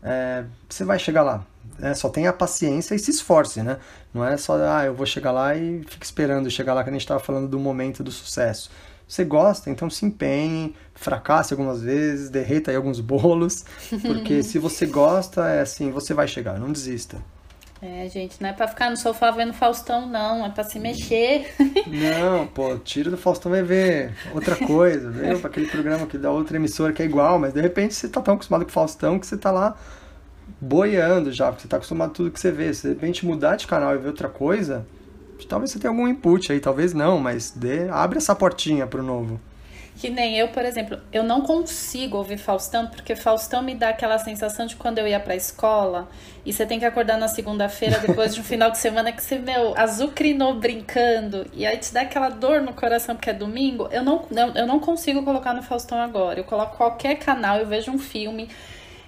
[0.04, 1.44] é, você vai chegar lá.
[1.82, 3.78] É, só tenha paciência e se esforce, né?
[4.14, 6.94] Não é só, ah, eu vou chegar lá e fique esperando chegar lá que a
[6.94, 8.72] gente estava falando do momento do sucesso.
[9.08, 13.64] Você gosta, então se empenhe, fracasse algumas vezes, derreta aí alguns bolos,
[14.02, 17.18] porque se você gosta, é assim, você vai chegar, não desista.
[17.82, 20.44] É, gente, não é pra ficar no sofá vendo Faustão, não.
[20.46, 21.54] É pra se mexer.
[21.88, 25.40] Não, pô, tira do Faustão vai ver outra coisa, viu?
[25.40, 28.20] Pra aquele programa que dá outra emissora que é igual, mas de repente você tá
[28.20, 29.78] tão acostumado com o Faustão que você tá lá
[30.60, 32.74] boiando já, porque você tá acostumado com tudo que você vê.
[32.74, 34.86] Se de repente mudar de canal e ver outra coisa,
[35.48, 39.40] talvez você tenha algum input aí, talvez não, mas dê, abre essa portinha pro novo.
[39.98, 44.20] Que nem eu, por exemplo, eu não consigo ouvir Faustão, porque Faustão me dá aquela
[44.20, 46.08] sensação de quando eu ia pra escola
[46.46, 49.40] e você tem que acordar na segunda-feira depois de um final de semana que você,
[49.40, 53.90] meu, azucrinou brincando e aí te dá aquela dor no coração porque é domingo.
[53.92, 56.40] Eu não, eu, eu não consigo colocar no Faustão agora.
[56.40, 58.50] Eu coloco qualquer canal, eu vejo um filme,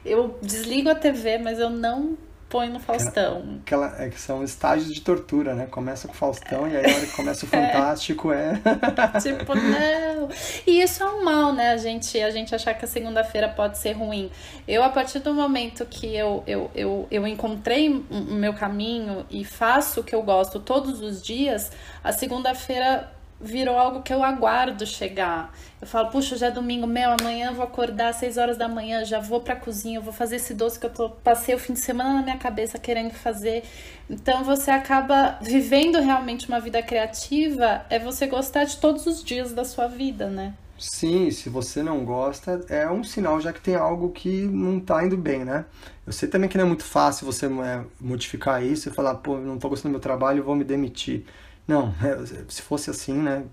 [0.09, 2.17] eu desligo a TV, mas eu não
[2.49, 3.59] põe no Faustão.
[3.61, 5.67] Aquela, é que são estágios de tortura, né?
[5.67, 8.59] Começa com o Faustão e aí a hora que começa o Fantástico é.
[8.65, 9.19] é...
[9.21, 10.29] tipo, não.
[10.65, 11.71] E isso é um mal, né?
[11.71, 14.31] A gente, a gente achar que a segunda-feira pode ser ruim.
[14.67, 19.45] Eu, a partir do momento que eu, eu, eu, eu encontrei o meu caminho e
[19.45, 21.71] faço o que eu gosto todos os dias,
[22.03, 25.53] a segunda-feira virou algo que eu aguardo chegar.
[25.81, 28.67] Eu falo, puxa, já é domingo, meu, amanhã eu vou acordar às 6 horas da
[28.67, 31.73] manhã, já vou pra cozinha, vou fazer esse doce que eu tô, passei o fim
[31.73, 33.63] de semana na minha cabeça querendo fazer.
[34.09, 39.53] Então você acaba vivendo realmente uma vida criativa, é você gostar de todos os dias
[39.53, 40.53] da sua vida, né?
[40.77, 45.03] Sim, se você não gosta, é um sinal já que tem algo que não tá
[45.03, 45.65] indo bem, né?
[46.07, 49.37] Eu sei também que não é muito fácil você é, modificar isso e falar, pô,
[49.37, 51.25] não tô gostando do meu trabalho, vou me demitir.
[51.69, 52.17] Não, é,
[52.47, 53.43] se fosse assim, né,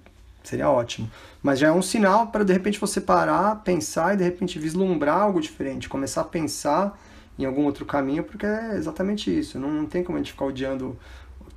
[0.42, 1.10] seria ótimo.
[1.42, 5.18] Mas já é um sinal para de repente você parar, pensar e de repente vislumbrar
[5.18, 6.98] algo diferente, começar a pensar
[7.38, 9.58] em algum outro caminho, porque é exatamente isso.
[9.58, 10.96] Não, não tem como a gente ficar odiando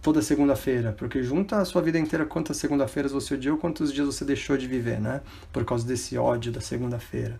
[0.01, 4.25] toda segunda-feira, porque junta a sua vida inteira quantas segunda-feiras você odiou, quantos dias você
[4.25, 5.21] deixou de viver, né?
[5.53, 7.39] Por causa desse ódio da segunda-feira.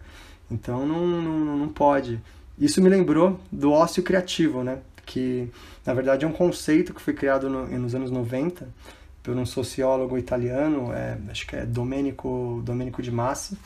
[0.49, 2.21] Então não, não, não pode.
[2.57, 4.79] Isso me lembrou do ócio criativo, né?
[5.05, 5.49] Que
[5.85, 8.65] na verdade é um conceito que foi criado no, nos anos 90
[9.21, 13.57] por um sociólogo italiano, é, acho que é Domenico, Domenico de Massi,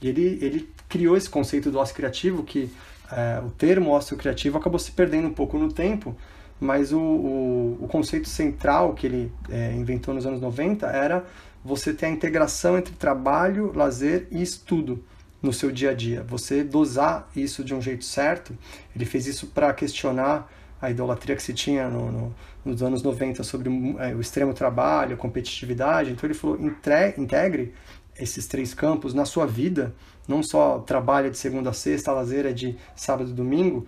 [0.00, 2.70] e ele, ele criou esse conceito do ócio criativo, que
[3.10, 6.16] é, o termo ócio criativo acabou se perdendo um pouco no tempo,
[6.58, 11.24] mas o, o, o conceito central que ele é, inventou nos anos 90 era
[11.64, 15.04] você ter a integração entre trabalho, lazer e estudo
[15.42, 16.22] no seu dia a dia.
[16.22, 18.56] Você dosar isso de um jeito certo.
[18.94, 20.50] Ele fez isso para questionar
[20.82, 23.70] a idolatria que se tinha no, no, nos anos 90 sobre
[24.00, 26.10] é, o extremo trabalho, a competitividade.
[26.10, 27.72] Então ele falou: entre, integre
[28.18, 29.94] esses três campos na sua vida,
[30.26, 33.86] não só trabalha de segunda a sexta, lazer é de sábado e domingo,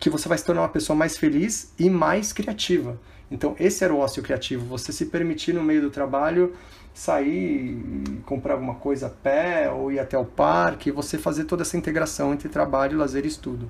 [0.00, 3.00] que você vai se tornar uma pessoa mais feliz e mais criativa.
[3.30, 6.52] Então esse era o ócio criativo, você se permitir no meio do trabalho
[6.92, 11.76] sair, comprar alguma coisa a pé ou ir até o parque, você fazer toda essa
[11.76, 13.68] integração entre trabalho, lazer e estudo.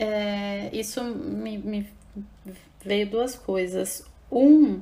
[0.00, 1.86] É, isso me, me
[2.82, 4.02] veio duas coisas.
[4.32, 4.80] Um,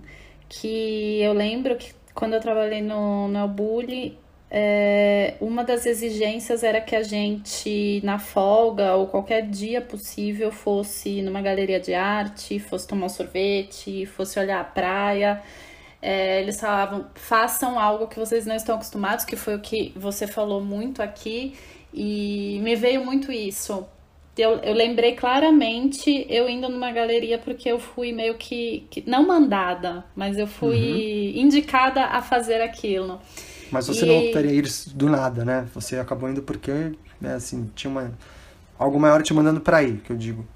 [0.48, 4.16] que eu lembro que quando eu trabalhei no, no Bully,
[4.48, 11.20] é, uma das exigências era que a gente, na folga ou qualquer dia possível, fosse
[11.20, 15.42] numa galeria de arte, fosse tomar um sorvete, fosse olhar a praia.
[16.00, 20.28] É, eles falavam, façam algo que vocês não estão acostumados, que foi o que você
[20.28, 21.56] falou muito aqui,
[21.92, 23.84] e me veio muito isso.
[24.40, 29.26] Eu, eu lembrei claramente eu indo numa galeria porque eu fui meio que, que não
[29.26, 31.42] mandada, mas eu fui uhum.
[31.42, 33.20] indicada a fazer aquilo.
[33.70, 34.08] Mas você e...
[34.08, 35.66] não teria ido do nada, né?
[35.74, 38.12] Você acabou indo porque, né, assim, tinha uma
[38.78, 40.46] algo maior te mandando para ir, que eu digo.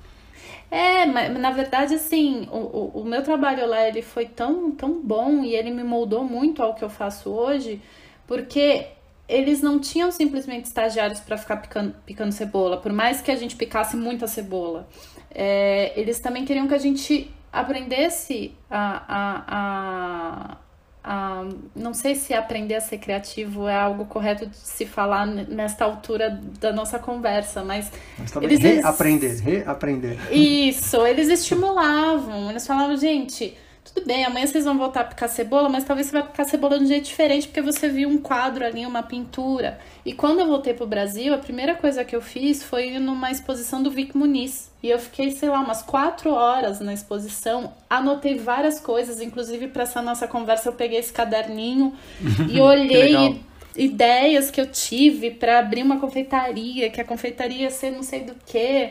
[0.70, 5.02] É, mas na verdade, assim, o, o, o, meu trabalho lá ele foi tão, tão
[5.02, 7.82] bom e ele me moldou muito ao que eu faço hoje,
[8.26, 8.86] porque
[9.32, 13.56] eles não tinham simplesmente estagiários para ficar picando, picando cebola, por mais que a gente
[13.56, 14.88] picasse muita cebola.
[15.30, 20.56] É, eles também queriam que a gente aprendesse a, a, a
[21.04, 25.84] ah, não sei se aprender a ser criativo é algo correto de se falar nesta
[25.84, 27.90] altura da nossa conversa, mas.
[28.18, 30.32] mas eles reaprender, reaprender.
[30.32, 35.68] Isso, eles estimulavam, eles falavam, gente tudo bem, amanhã vocês vão voltar a picar cebola,
[35.68, 38.64] mas talvez você vai picar cebola de um jeito diferente, porque você viu um quadro
[38.64, 39.78] ali, uma pintura.
[40.06, 43.30] E quando eu voltei pro Brasil, a primeira coisa que eu fiz foi ir numa
[43.30, 44.70] exposição do Vic Muniz.
[44.82, 49.82] E eu fiquei, sei lá, umas quatro horas na exposição, anotei várias coisas, inclusive para
[49.82, 51.92] essa nossa conversa eu peguei esse caderninho
[52.48, 53.40] e olhei
[53.76, 58.20] ideias que eu tive para abrir uma confeitaria, que a confeitaria ia ser não sei
[58.20, 58.90] do que.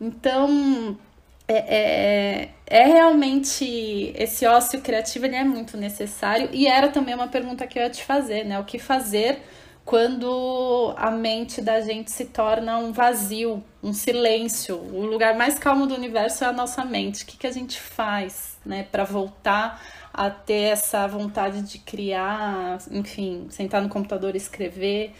[0.00, 0.96] Então,
[1.46, 7.28] é, é, é, realmente esse ócio criativo ele é muito necessário e era também uma
[7.28, 8.58] pergunta que eu ia te fazer, né?
[8.58, 9.42] O que fazer
[9.84, 14.76] quando a mente da gente se torna um vazio, um silêncio?
[14.76, 17.24] O lugar mais calmo do universo é a nossa mente.
[17.24, 22.78] O que, que a gente faz, né, para voltar a ter essa vontade de criar,
[22.90, 25.12] enfim, sentar no computador e escrever?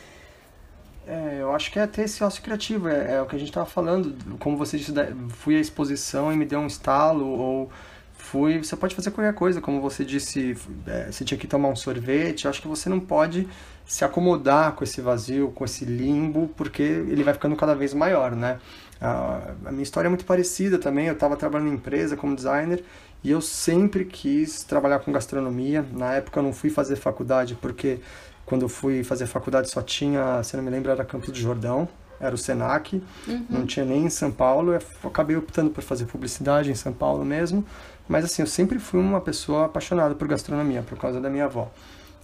[1.07, 3.49] É, eu acho que é ter esse ócio criativo, é, é o que a gente
[3.49, 4.15] estava falando.
[4.39, 4.93] Como você disse,
[5.31, 7.71] fui à exposição e me deu um estalo, ou
[8.13, 8.59] fui.
[8.63, 12.45] Você pode fazer qualquer coisa, como você disse, é, você tinha que tomar um sorvete.
[12.45, 13.49] Eu acho que você não pode
[13.85, 18.35] se acomodar com esse vazio, com esse limbo, porque ele vai ficando cada vez maior,
[18.37, 18.59] né?
[19.01, 21.09] A, a minha história é muito parecida também.
[21.09, 22.85] Eu estava trabalhando em empresa como designer
[23.25, 25.85] e eu sempre quis trabalhar com gastronomia.
[25.93, 27.99] Na época eu não fui fazer faculdade porque
[28.45, 31.89] quando eu fui fazer faculdade só tinha, se não me lembro, era Campos do Jordão,
[32.21, 33.47] era o Senac, uhum.
[33.51, 34.73] não tinha nem em São Paulo.
[34.73, 37.65] Eu acabei optando por fazer publicidade em São Paulo mesmo.
[38.09, 41.71] Mas assim, eu sempre fui uma pessoa apaixonada por gastronomia, por causa da minha avó.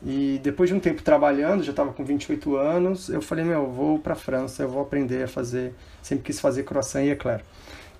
[0.04, 3.72] E depois de um tempo trabalhando, já estava com 28 anos, eu falei, meu, eu
[3.72, 7.42] vou para a França, eu vou aprender a fazer, sempre quis fazer croissant e eclair.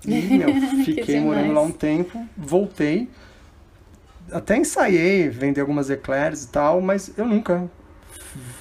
[0.05, 0.49] E, meu,
[0.85, 3.09] fiquei morando lá um tempo, voltei,
[4.31, 7.69] até ensaiei vender algumas eclairs e tal, mas eu nunca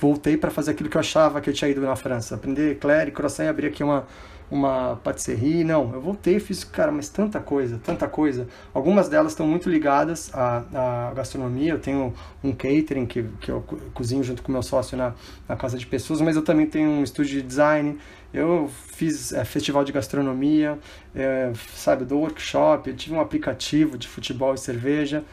[0.00, 3.12] voltei para fazer aquilo que eu achava que eu tinha ido na França, aprender eclair,
[3.12, 4.06] croissant abrir aqui uma
[4.50, 8.48] uma patisserie, não, eu voltei fiz, cara, mas tanta coisa, tanta coisa.
[8.72, 13.60] Algumas delas estão muito ligadas à, à gastronomia, eu tenho um catering que, que eu
[13.92, 15.14] cozinho junto com meu sócio na,
[15.46, 17.98] na casa de pessoas, mas eu também tenho um estúdio de design,
[18.32, 20.78] eu fiz é, festival de gastronomia,
[21.14, 25.24] é, sabe, do workshop, eu tive um aplicativo de futebol e cerveja,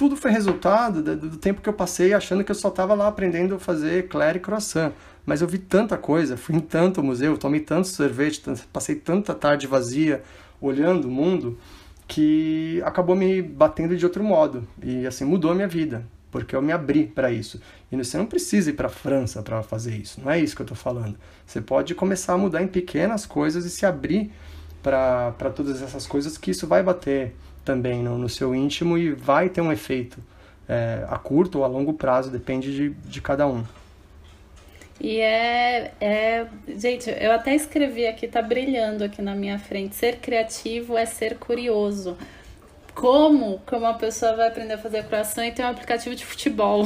[0.00, 3.56] tudo foi resultado do, tempo que eu passei achando que eu só estava lá aprendendo
[3.56, 4.94] a fazer eclair e croissant.
[5.26, 8.42] Mas eu vi tanta coisa, fui em tanto museu, tomei tanto sorvete,
[8.72, 10.22] passei tanta tarde vazia
[10.58, 11.58] olhando o mundo
[12.08, 16.62] que acabou me batendo de outro modo e assim mudou a minha vida porque eu
[16.62, 17.60] me abri para isso.
[17.92, 20.62] E você não precisa ir para a França para fazer isso, não é isso que
[20.62, 21.18] eu estou falando.
[21.44, 24.32] Você pode começar a mudar em pequenas coisas e se abrir
[24.82, 27.34] para todas essas coisas que isso vai bater
[27.64, 30.18] também no, no seu íntimo e vai ter um efeito
[30.68, 33.64] é, a curto ou a longo prazo, depende de, de cada um.
[35.00, 36.46] E é, é.
[36.76, 39.96] Gente, eu até escrevi aqui, tá brilhando aqui na minha frente.
[39.96, 42.18] Ser criativo é ser curioso.
[42.94, 46.84] Como que uma pessoa vai aprender a fazer croissant e ter um aplicativo de futebol?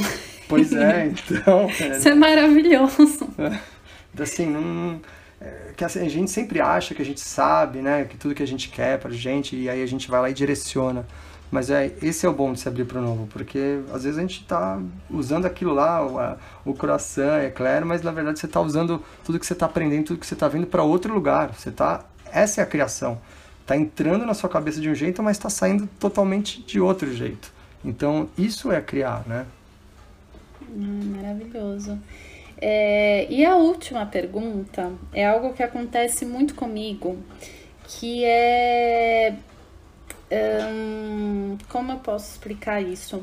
[0.48, 1.68] Pois é, então.
[1.80, 1.96] É...
[1.96, 3.28] Isso é maravilhoso.
[3.36, 3.58] É,
[4.22, 5.00] assim, não.
[5.76, 8.04] Que assim, a gente sempre acha que a gente sabe, né?
[8.04, 10.34] Que tudo que a gente quer pra gente, e aí a gente vai lá e
[10.34, 11.04] direciona.
[11.50, 14.18] Mas é, esse é o bom de se abrir para o novo, porque às vezes
[14.18, 16.04] a gente está usando aquilo lá,
[16.64, 19.66] o, o croissant, é claro, mas na verdade você está usando tudo que você está
[19.66, 21.54] aprendendo, tudo que você está vendo para outro lugar.
[21.54, 23.20] Você tá, essa é a criação.
[23.60, 27.52] Está entrando na sua cabeça de um jeito, mas está saindo totalmente de outro jeito.
[27.84, 29.46] Então isso é criar, né?
[30.60, 31.98] Hum, maravilhoso.
[32.66, 37.18] É, e a última pergunta é algo que acontece muito comigo
[37.86, 39.34] que é.
[40.32, 43.22] Hum, como eu posso explicar isso?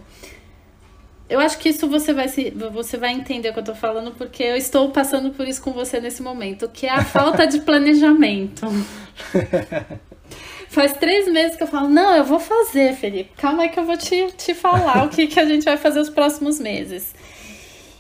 [1.28, 4.12] Eu acho que isso você vai, se, você vai entender o que eu tô falando,
[4.12, 7.62] porque eu estou passando por isso com você nesse momento, que é a falta de
[7.62, 8.68] planejamento.
[10.70, 13.32] Faz três meses que eu falo, não, eu vou fazer, Felipe.
[13.38, 16.00] Calma aí que eu vou te, te falar o que, que a gente vai fazer
[16.00, 17.12] os próximos meses.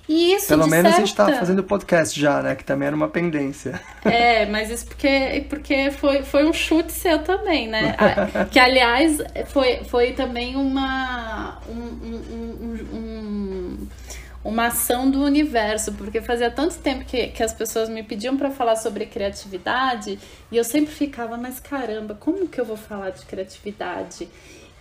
[0.09, 0.97] E isso, Pelo menos certa...
[0.97, 2.55] a gente tá fazendo podcast já, né?
[2.55, 3.79] Que também era uma pendência.
[4.03, 7.95] É, mas isso porque, porque foi, foi um chute seu também, né?
[8.51, 13.87] que, aliás, foi, foi também uma, um, um, um,
[14.43, 18.49] uma ação do universo, porque fazia tanto tempo que, que as pessoas me pediam para
[18.49, 20.17] falar sobre criatividade
[20.51, 24.27] e eu sempre ficava, mas caramba, como que eu vou falar de criatividade?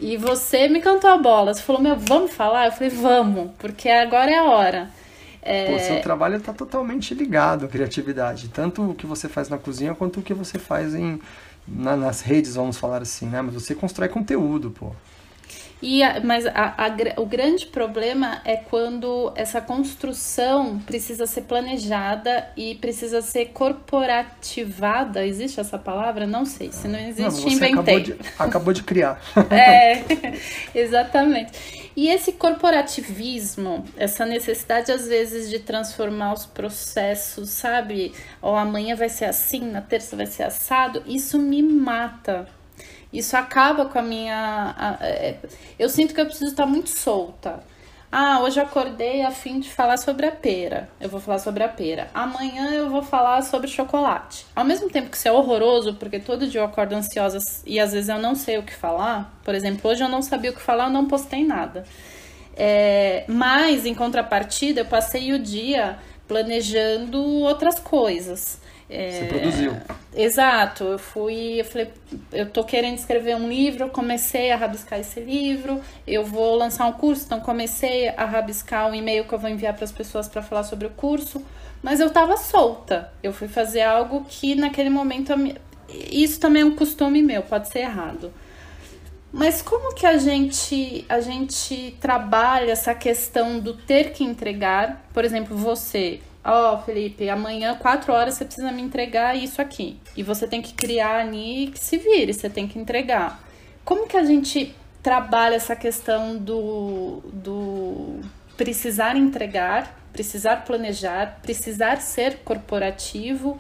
[0.01, 2.67] E você me cantou a bola, você falou, meu, vamos falar?
[2.67, 5.00] Eu falei, vamos, porque agora é a hora.
[5.43, 5.73] É...
[5.73, 9.95] Pô, seu trabalho está totalmente ligado à criatividade, tanto o que você faz na cozinha
[9.95, 11.21] quanto o que você faz em,
[11.67, 13.41] na, nas redes, vamos falar assim, né?
[13.41, 14.93] Mas você constrói conteúdo, pô.
[15.83, 22.49] E a, mas a, a, o grande problema é quando essa construção precisa ser planejada
[22.57, 25.25] e precisa ser corporativada.
[25.25, 26.27] Existe essa palavra?
[26.27, 26.71] Não sei.
[26.71, 27.97] Se não existe, não, inventei.
[27.97, 29.21] Acabou de, acabou de criar.
[29.51, 30.05] é,
[30.79, 31.81] exatamente.
[31.97, 38.13] E esse corporativismo, essa necessidade às vezes de transformar os processos, sabe?
[38.41, 42.47] Ou amanhã vai ser assim, na terça vai ser assado, isso me mata
[43.13, 44.75] isso acaba com a minha.
[44.77, 45.37] A, é,
[45.79, 47.63] eu sinto que eu preciso estar muito solta.
[48.13, 50.89] Ah, hoje eu acordei a fim de falar sobre a pera.
[51.01, 52.11] Eu vou falar sobre a pera.
[52.13, 54.45] Amanhã eu vou falar sobre chocolate.
[54.55, 57.93] Ao mesmo tempo que isso é horroroso, porque todo dia eu acordo ansiosa e às
[57.93, 59.39] vezes eu não sei o que falar.
[59.45, 61.85] Por exemplo, hoje eu não sabia o que falar, eu não postei nada.
[62.57, 65.97] É, mas, em contrapartida, eu passei o dia
[66.27, 68.60] planejando outras coisas.
[68.91, 69.77] É, Você produziu.
[70.15, 70.83] Exato.
[70.83, 71.89] Eu fui, eu falei,
[72.33, 76.93] eu tô querendo escrever um livro, comecei a rabiscar esse livro, eu vou lançar um
[76.93, 80.27] curso, então comecei a rabiscar o um e-mail que eu vou enviar para as pessoas
[80.29, 81.41] para falar sobre o curso,
[81.81, 83.13] mas eu tava solta.
[83.23, 85.33] Eu fui fazer algo que naquele momento
[85.89, 88.33] isso também é um costume meu, pode ser errado.
[89.33, 95.09] Mas como que a gente a gente trabalha essa questão do ter que entregar?
[95.15, 99.99] Por exemplo, você Ó, oh, Felipe, amanhã, quatro horas, você precisa me entregar isso aqui.
[100.17, 103.43] E você tem que criar ali que se vire, você tem que entregar.
[103.85, 108.21] Como que a gente trabalha essa questão do, do
[108.57, 113.59] precisar entregar, precisar planejar, precisar ser corporativo,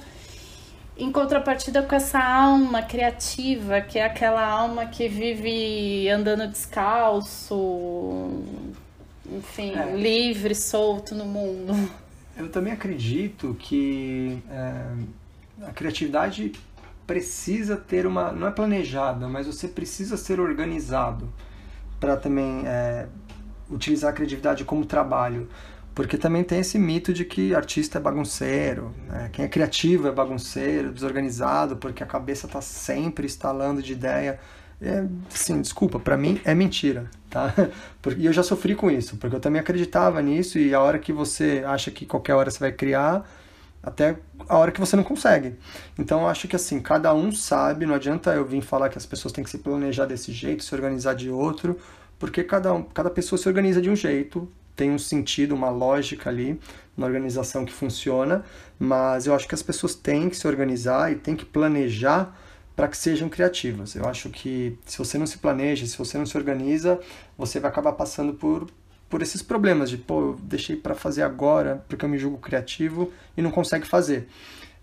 [0.97, 7.57] em contrapartida com essa alma criativa, que é aquela alma que vive andando descalço,
[9.31, 9.97] enfim, é.
[9.97, 11.74] livre, solto no mundo.
[12.41, 16.53] Eu também acredito que é, a criatividade
[17.07, 18.32] precisa ter uma.
[18.32, 21.30] não é planejada, mas você precisa ser organizado
[22.01, 23.07] para também é,
[23.70, 25.49] utilizar a criatividade como trabalho.
[25.95, 29.28] Porque também tem esse mito de que artista é bagunceiro, né?
[29.30, 34.41] quem é criativo é bagunceiro, desorganizado, porque a cabeça está sempre instalando de ideia.
[34.80, 37.55] É, sim, desculpa, para mim é mentira, tá?
[38.16, 41.12] E eu já sofri com isso, porque eu também acreditava nisso e a hora que
[41.12, 43.28] você acha que qualquer hora você vai criar,
[43.83, 44.16] até
[44.49, 45.55] a hora que você não consegue.
[45.99, 49.07] Então eu acho que assim, cada um sabe, não adianta eu vir falar que as
[49.07, 51.78] pessoas têm que se planejar desse jeito, se organizar de outro,
[52.18, 56.31] porque cada, um, cada pessoa se organiza de um jeito, tem um sentido, uma lógica
[56.31, 56.59] ali,
[56.97, 58.45] uma organização que funciona,
[58.78, 62.35] mas eu acho que as pessoas têm que se organizar e têm que planejar
[62.81, 63.95] para que sejam criativas.
[63.95, 66.99] Eu acho que se você não se planeja, se você não se organiza,
[67.37, 68.70] você vai acabar passando por,
[69.07, 73.12] por esses problemas de, pô, eu deixei para fazer agora porque eu me julgo criativo
[73.37, 74.31] e não consegue fazer.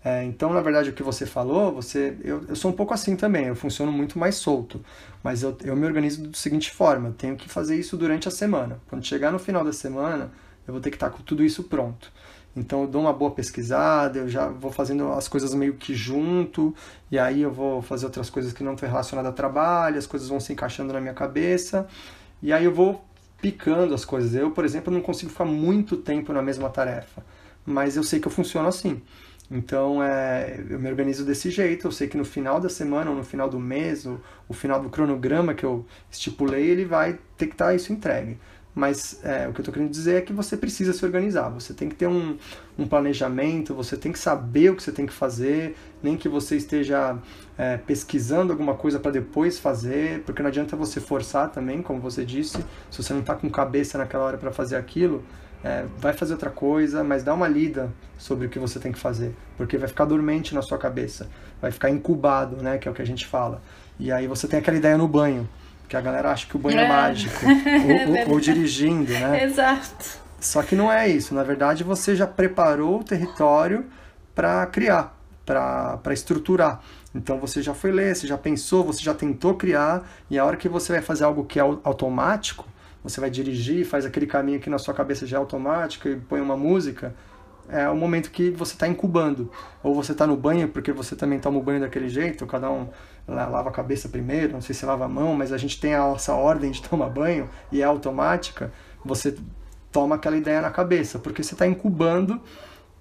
[0.04, 3.16] É, então, na verdade, o que você falou, você, eu, eu sou um pouco assim
[3.16, 4.80] também, eu funciono muito mais solto,
[5.20, 8.30] mas eu, eu me organizo da seguinte forma, eu tenho que fazer isso durante a
[8.30, 8.78] semana.
[8.88, 10.30] Quando chegar no final da semana,
[10.68, 12.12] eu vou ter que estar com tudo isso pronto.
[12.56, 16.74] Então eu dou uma boa pesquisada, eu já vou fazendo as coisas meio que junto,
[17.10, 20.28] e aí eu vou fazer outras coisas que não estão relacionadas ao trabalho, as coisas
[20.28, 21.86] vão se encaixando na minha cabeça,
[22.42, 23.04] e aí eu vou
[23.40, 24.34] picando as coisas.
[24.34, 27.24] Eu, por exemplo, não consigo ficar muito tempo na mesma tarefa,
[27.64, 29.00] mas eu sei que eu funciono assim.
[29.50, 31.86] Então é, eu me organizo desse jeito.
[31.86, 34.80] Eu sei que no final da semana ou no final do mês, ou o final
[34.80, 38.38] do cronograma que eu estipulei, ele vai ter que estar isso entregue.
[38.74, 41.74] Mas é, o que eu estou querendo dizer é que você precisa se organizar, você
[41.74, 42.36] tem que ter um,
[42.78, 46.56] um planejamento, você tem que saber o que você tem que fazer, nem que você
[46.56, 47.18] esteja
[47.56, 52.24] é, pesquisando alguma coisa para depois fazer, porque não adianta você forçar também, como você
[52.24, 52.58] disse,
[52.90, 55.24] se você não está com cabeça naquela hora para fazer aquilo,
[55.64, 58.98] é, vai fazer outra coisa, mas dá uma lida sobre o que você tem que
[58.98, 61.28] fazer, porque vai ficar dormente na sua cabeça,
[61.60, 63.60] vai ficar incubado, né, que é o que a gente fala.
[63.98, 65.48] E aí você tem aquela ideia no banho,
[65.88, 69.44] que a galera acha que o banho é, é mágico, ou, ou, ou dirigindo, né?
[69.44, 70.18] Exato.
[70.40, 71.34] Só que não é isso.
[71.34, 73.86] Na verdade, você já preparou o território
[74.34, 76.80] para criar, para estruturar.
[77.14, 80.56] Então você já foi ler, você já pensou, você já tentou criar, e a hora
[80.56, 82.64] que você vai fazer algo que é automático,
[83.02, 86.40] você vai dirigir, faz aquele caminho que na sua cabeça já é automático e põe
[86.40, 87.14] uma música,
[87.68, 89.50] é o momento que você está incubando.
[89.82, 92.88] Ou você está no banho, porque você também toma o banho daquele jeito, cada um
[93.28, 95.98] lava a cabeça primeiro, não sei se lava a mão, mas a gente tem a
[95.98, 98.72] nossa ordem de tomar banho e é automática.
[99.04, 99.36] Você
[99.92, 102.40] toma aquela ideia na cabeça, porque você está incubando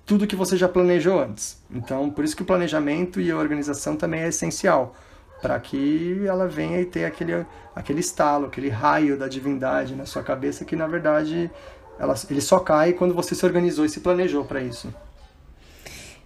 [0.05, 1.61] tudo que você já planejou antes.
[1.69, 4.95] Então, por isso que o planejamento e a organização também é essencial,
[5.41, 10.23] para que ela venha e ter aquele, aquele estalo, aquele raio da divindade na sua
[10.23, 11.51] cabeça que, na verdade,
[11.99, 14.93] ela, ele só cai quando você se organizou e se planejou para isso.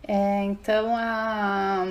[0.08, 1.84] É, então, a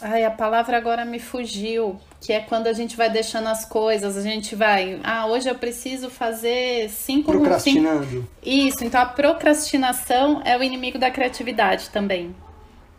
[0.00, 4.16] Ai, a palavra agora me fugiu, que é quando a gente vai deixando as coisas,
[4.16, 7.30] a gente vai, ah, hoje eu preciso fazer cinco...
[7.30, 8.06] Procrastinando.
[8.06, 8.28] Cinco...
[8.42, 12.34] Isso, então a procrastinação é o inimigo da criatividade também.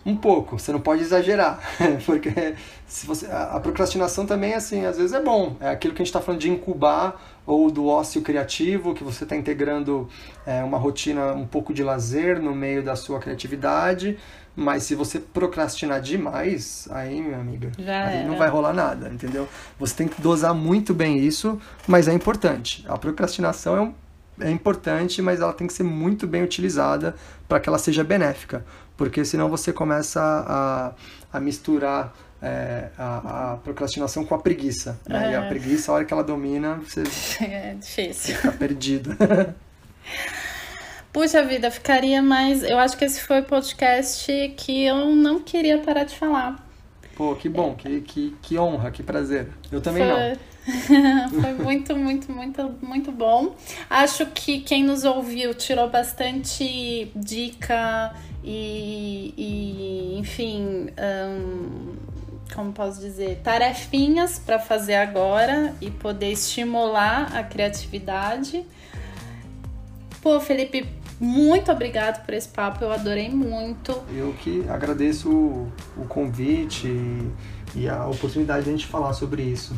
[0.05, 1.59] Um pouco, você não pode exagerar,
[2.05, 2.53] porque
[2.85, 6.11] se você, a, procrastinação também, assim, às vezes é bom, é aquilo que a gente
[6.11, 10.07] está falando de incubar ou do ócio criativo, que você está integrando
[10.45, 14.19] é, uma rotina um pouco de lazer no meio da sua criatividade,
[14.55, 18.27] mas se você procrastinar demais, aí, minha amiga, Já aí era.
[18.27, 19.47] não vai rolar nada, entendeu?
[19.77, 22.85] Você tem que dosar muito bem isso, mas é importante.
[22.87, 23.93] A procrastinação é, um,
[24.39, 27.15] é importante, mas ela tem que ser muito bem utilizada
[27.47, 30.93] para que ela seja benéfica, porque senão você começa a,
[31.37, 34.97] a misturar é, a, a, procrastinação com a preguiça.
[35.07, 35.27] Né?
[35.27, 35.31] É.
[35.31, 35.49] E a é.
[35.49, 37.03] preguiça, a hora que ela domina, você
[37.43, 38.35] é difícil.
[38.35, 39.15] fica perdido.
[41.15, 42.61] Puxa vida, ficaria mais.
[42.61, 46.57] Eu acho que esse foi o podcast que eu não queria parar de falar.
[47.15, 49.47] Pô, que bom, que, que, que honra, que prazer.
[49.71, 50.11] Eu também foi...
[50.11, 51.31] não.
[51.41, 53.55] foi muito, muito, muito, muito bom.
[53.89, 58.13] Acho que quem nos ouviu tirou bastante dica
[58.43, 60.87] e, e enfim,
[62.53, 68.65] como posso dizer, tarefinhas para fazer agora e poder estimular a criatividade.
[70.25, 74.03] Pô, Felipe, muito obrigado por esse papo, eu adorei muito.
[74.13, 77.31] Eu que agradeço o, o convite e,
[77.75, 79.75] e a oportunidade de a gente falar sobre isso.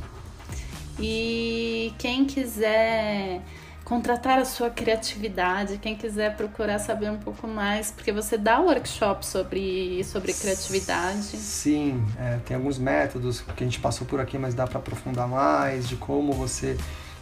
[0.99, 3.41] E quem quiser
[3.87, 9.25] contratar a sua criatividade, quem quiser procurar saber um pouco mais, porque você dá workshop
[9.25, 11.21] sobre, sobre criatividade.
[11.37, 15.25] Sim, é, tem alguns métodos que a gente passou por aqui, mas dá para aprofundar
[15.25, 16.75] mais, de como você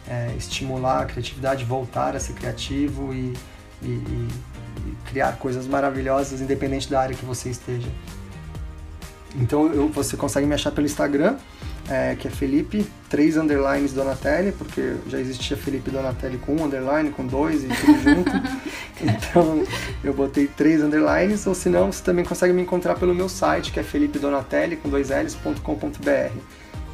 [0.08, 3.34] é, estimular a criatividade, voltar a ser criativo e
[3.82, 4.30] e, e,
[4.88, 7.90] e criar coisas maravilhosas, independente da área que você esteja.
[9.36, 11.36] Então eu, você consegue me achar pelo Instagram,
[11.90, 17.12] é, que é Felipe, 3 underlines Donatelli, porque já existia Felipe Donatelli com um underline,
[17.12, 18.32] com dois e tudo junto.
[19.02, 19.64] então
[20.04, 23.72] eu botei três underlines, ou se não, você também consegue me encontrar pelo meu site,
[23.72, 26.40] que é felipedonatelli com dois L's.com.br.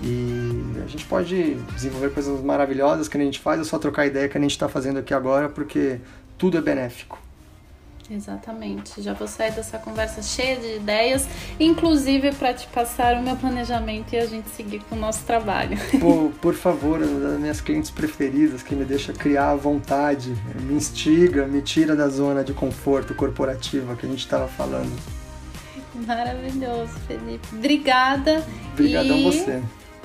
[0.04, 4.28] E a gente pode desenvolver coisas maravilhosas que a gente faz, é só trocar ideia
[4.28, 6.00] que a gente está fazendo aqui agora, porque
[6.42, 7.20] tudo é benéfico.
[8.10, 9.00] Exatamente.
[9.00, 11.28] Já vou sair dessa conversa cheia de ideias,
[11.60, 15.78] inclusive para te passar o meu planejamento e a gente seguir com o nosso trabalho.
[16.02, 20.74] Por, por favor, uma das minhas clientes preferidas, que me deixa criar à vontade, me
[20.74, 24.92] instiga, me tira da zona de conforto corporativa que a gente estava falando.
[26.08, 27.48] Maravilhoso, Felipe.
[27.54, 28.44] Obrigada.
[28.74, 29.24] Obrigadão e...
[29.26, 29.62] você.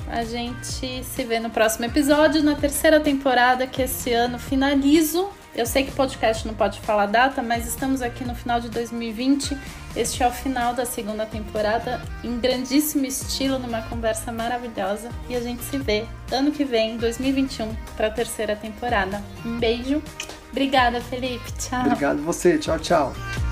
[0.06, 5.64] A gente se vê no próximo episódio, na terceira temporada, que esse ano finalizo eu
[5.64, 9.56] sei que podcast não pode falar data, mas estamos aqui no final de 2020.
[9.96, 15.08] Este é o final da segunda temporada, em grandíssimo estilo, numa conversa maravilhosa.
[15.28, 19.22] E a gente se vê ano que vem, 2021, para a terceira temporada.
[19.44, 20.02] Um beijo.
[20.50, 21.50] Obrigada, Felipe.
[21.52, 21.86] Tchau.
[21.86, 22.58] Obrigado você.
[22.58, 23.45] Tchau, tchau.